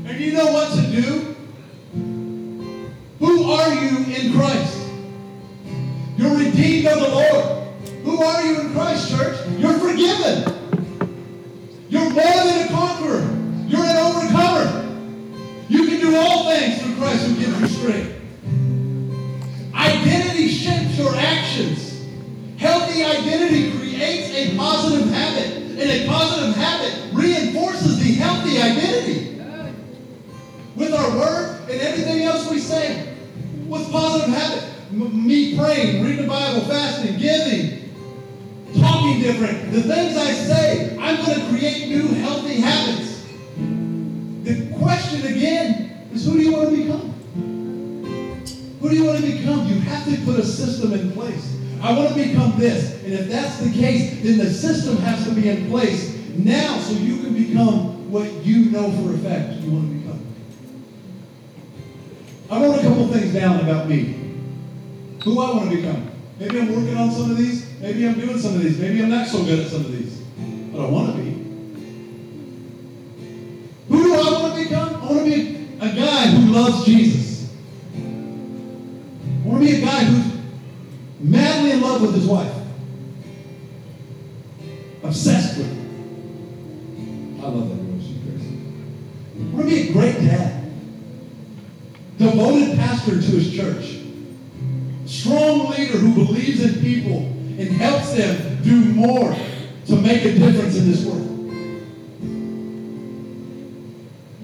[0.06, 1.36] and you know what to do,
[3.18, 4.80] who are you in Christ?
[6.18, 7.57] You're redeemed of the Lord.
[8.08, 9.38] Who are you in Christ, church?
[9.58, 10.46] You're forgiven.
[11.90, 12.14] You're more
[12.46, 13.20] than a conqueror.
[13.68, 14.88] You're an overcomer.
[15.68, 18.14] You can do all things through Christ who gives you strength.
[19.76, 22.08] Identity shapes your actions.
[22.58, 29.42] Healthy identity creates a positive habit, and a positive habit reinforces the healthy identity.
[30.78, 33.18] With our word and everything else we say,
[33.68, 37.87] with positive habit, M- me praying, reading the Bible, fasting, giving,
[38.80, 43.26] talking different, the things I say, I'm going to create new healthy habits.
[44.44, 47.14] The question again is who do you want to become?
[48.80, 49.68] Who do you want to become?
[49.68, 51.58] You have to put a system in place.
[51.82, 53.04] I want to become this.
[53.04, 56.94] And if that's the case, then the system has to be in place now so
[56.94, 60.26] you can become what you know for a fact you want to become.
[62.50, 64.16] I wrote a couple things down about me.
[65.24, 66.10] Who I want to become.
[66.40, 67.67] Maybe I'm working on some of these.
[67.80, 68.80] Maybe I'm doing some of these.
[68.80, 70.18] Maybe I'm not so good at some of these.
[70.72, 71.30] But I want to be.
[73.90, 74.96] Who do I want to become?
[74.96, 77.54] I want to be a guy who loves Jesus.
[77.94, 80.42] I want to be a guy who's
[81.20, 82.54] madly in love with his wife.
[85.04, 87.46] Obsessed with her.
[87.46, 88.00] I love that girl.
[88.02, 88.58] She's crazy.
[89.36, 90.72] I want to be a great dad.
[92.18, 94.00] Devoted pastor to his church.
[95.06, 99.36] Strong leader who believes in people and helps them do more
[99.88, 101.24] to make a difference in this world.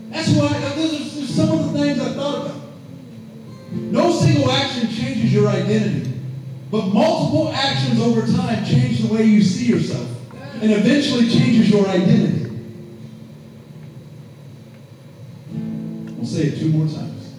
[0.09, 2.61] That's why those are some of the things I thought about.
[3.71, 6.11] No single action changes your identity,
[6.71, 10.07] but multiple actions over time change the way you see yourself
[10.61, 12.43] and eventually changes your identity.
[15.51, 17.33] We'll say it two more times.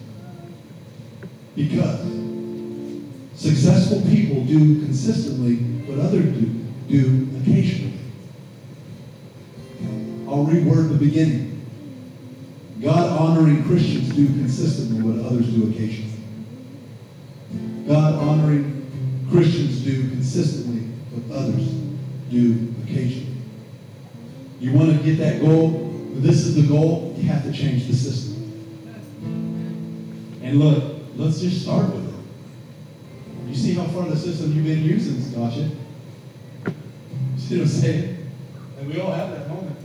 [1.55, 2.04] Because
[4.47, 5.55] do consistently
[5.87, 6.45] but others do,
[6.87, 7.93] do occasionally.
[10.27, 11.51] I'll reword the beginning.
[12.81, 16.11] God honoring Christians do consistently what others do occasionally.
[17.87, 20.81] God honoring Christians do consistently
[21.11, 21.69] what others
[22.29, 23.37] do occasionally.
[24.59, 25.91] You want to get that goal?
[26.15, 27.13] This is the goal.
[27.17, 28.33] You have to change the system.
[30.41, 32.04] And look, let's just start with it.
[33.55, 35.69] You see how far the system you've been using, Stasha?
[36.65, 36.73] You
[37.37, 38.31] see what I'm saying?
[38.77, 39.77] And we all have that moment.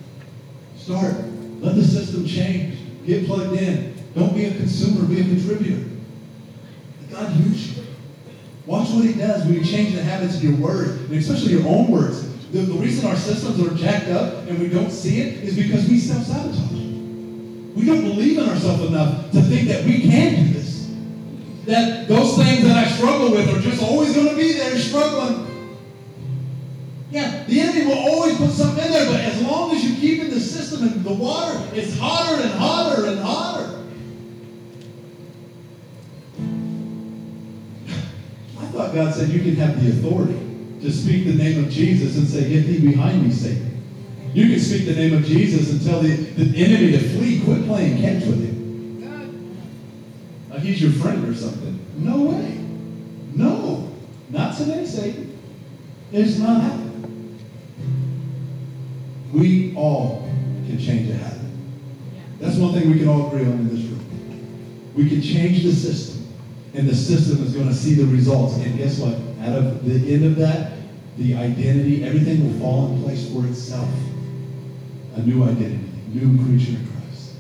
[0.76, 1.14] Start.
[1.60, 2.80] Let the system change.
[3.06, 3.94] Get plugged in.
[4.16, 5.88] Don't be a consumer, be a contributor.
[7.12, 7.84] God use you.
[8.66, 11.68] Watch what he does when you change the habits of your word, and especially your
[11.68, 12.26] own words.
[12.50, 15.88] The, the reason our systems are jacked up and we don't see it is because
[15.88, 16.58] we self-sabotage.
[17.76, 20.59] We don't believe in ourselves enough to think that we can do this.
[21.70, 25.46] That those things that I struggle with are just always going to be there struggling.
[27.12, 30.20] Yeah, the enemy will always put something in there, but as long as you keep
[30.20, 33.84] in the system and the water, it's hotter and hotter and hotter.
[38.58, 40.40] I thought God said you can have the authority
[40.80, 43.80] to speak the name of Jesus and say, Get thee behind me, Satan.
[44.34, 47.44] You can speak the name of Jesus and tell the, the enemy to flee.
[47.44, 48.59] Quit playing catch with him.
[50.60, 51.78] He's your friend or something.
[51.96, 52.58] No way.
[53.34, 53.92] No.
[54.30, 55.38] Not today, Satan.
[56.12, 57.38] It's not happening.
[59.32, 60.28] We all
[60.66, 61.40] can change a habit.
[62.38, 64.92] That's one thing we can all agree on in this room.
[64.94, 66.26] We can change the system,
[66.74, 68.56] and the system is going to see the results.
[68.56, 69.14] And guess what?
[69.46, 70.72] Out of the end of that,
[71.16, 73.88] the identity, everything will fall in place for itself.
[75.16, 77.34] A new identity, a new creature in Christ.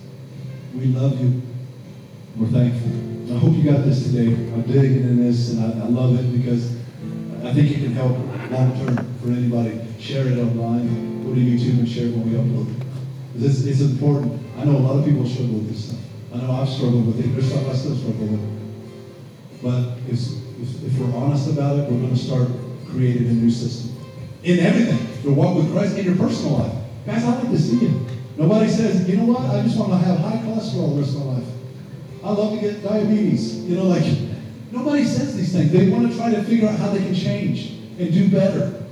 [0.74, 1.42] We love you.
[2.36, 3.09] We're thankful.
[3.30, 4.26] I hope you got this today.
[4.26, 6.74] I'm digging in this, and I, I love it because
[7.44, 8.18] I, think it can help
[8.50, 9.80] long term for anybody.
[10.00, 12.86] Share it online, go to YouTube and share it when we upload it.
[13.36, 14.42] This it's important.
[14.58, 16.00] I know a lot of people struggle with this stuff.
[16.34, 17.28] I know I've struggled with it.
[17.30, 19.62] There's stuff I still struggle with.
[19.62, 20.18] But if,
[20.58, 22.48] if, if we're honest about it, we're going to start
[22.88, 23.94] creating a new system.
[24.42, 25.06] In everything.
[25.22, 26.72] Your walk with Christ in your personal life.
[27.06, 28.06] Guys, I like to see you.
[28.36, 29.42] Nobody says, you know what?
[29.54, 31.49] I just want to have high cholesterol the rest of my life.
[32.22, 33.64] I love to get diabetes.
[33.64, 34.04] You know, like,
[34.70, 35.72] nobody says these things.
[35.72, 38.84] They want to try to figure out how they can change and do better.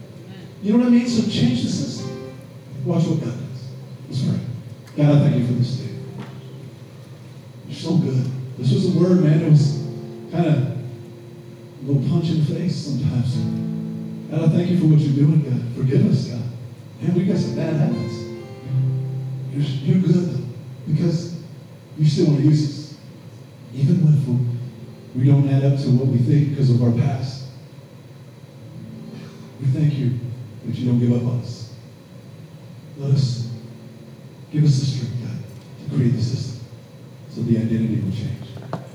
[0.63, 1.07] You know what I mean?
[1.07, 2.35] So change the system.
[2.85, 3.69] Watch what God does.
[4.09, 4.41] Let's pray.
[4.97, 5.95] God, I thank you for this day.
[7.69, 8.25] You're so good.
[8.57, 9.41] This was a word, man.
[9.43, 9.87] It was
[10.33, 13.37] kind of a little punch in the face sometimes.
[14.31, 15.63] God, I thank you for what you're doing, God.
[15.77, 16.43] Forgive us, God.
[17.01, 18.17] Man, we got some bad habits.
[19.53, 20.29] You're, you're good,
[20.89, 21.41] because
[21.97, 22.78] you still want to use us.
[23.79, 24.19] Even when
[25.19, 27.47] we don't add up to what we think because of our past.
[29.61, 30.19] We thank you
[30.65, 31.75] that you don't give up on us.
[32.97, 33.51] Let us,
[34.53, 36.65] give us the strength, God, to create the system
[37.31, 38.47] so the identity will change.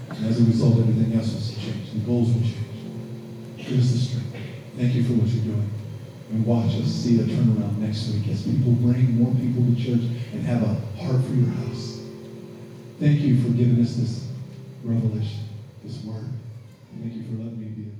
[0.09, 1.91] And as a result, everything else will change.
[1.91, 2.57] The goals will change.
[3.57, 4.37] Give us the strength.
[4.77, 5.69] Thank you for what you're doing.
[6.31, 10.07] And watch us see a turnaround next week as people bring more people to church
[10.31, 10.73] and have a
[11.03, 12.01] heart for your house.
[12.99, 14.32] Thank you for giving us this
[14.83, 15.43] revelation,
[15.83, 16.29] this word.
[16.99, 17.92] Thank you for letting me be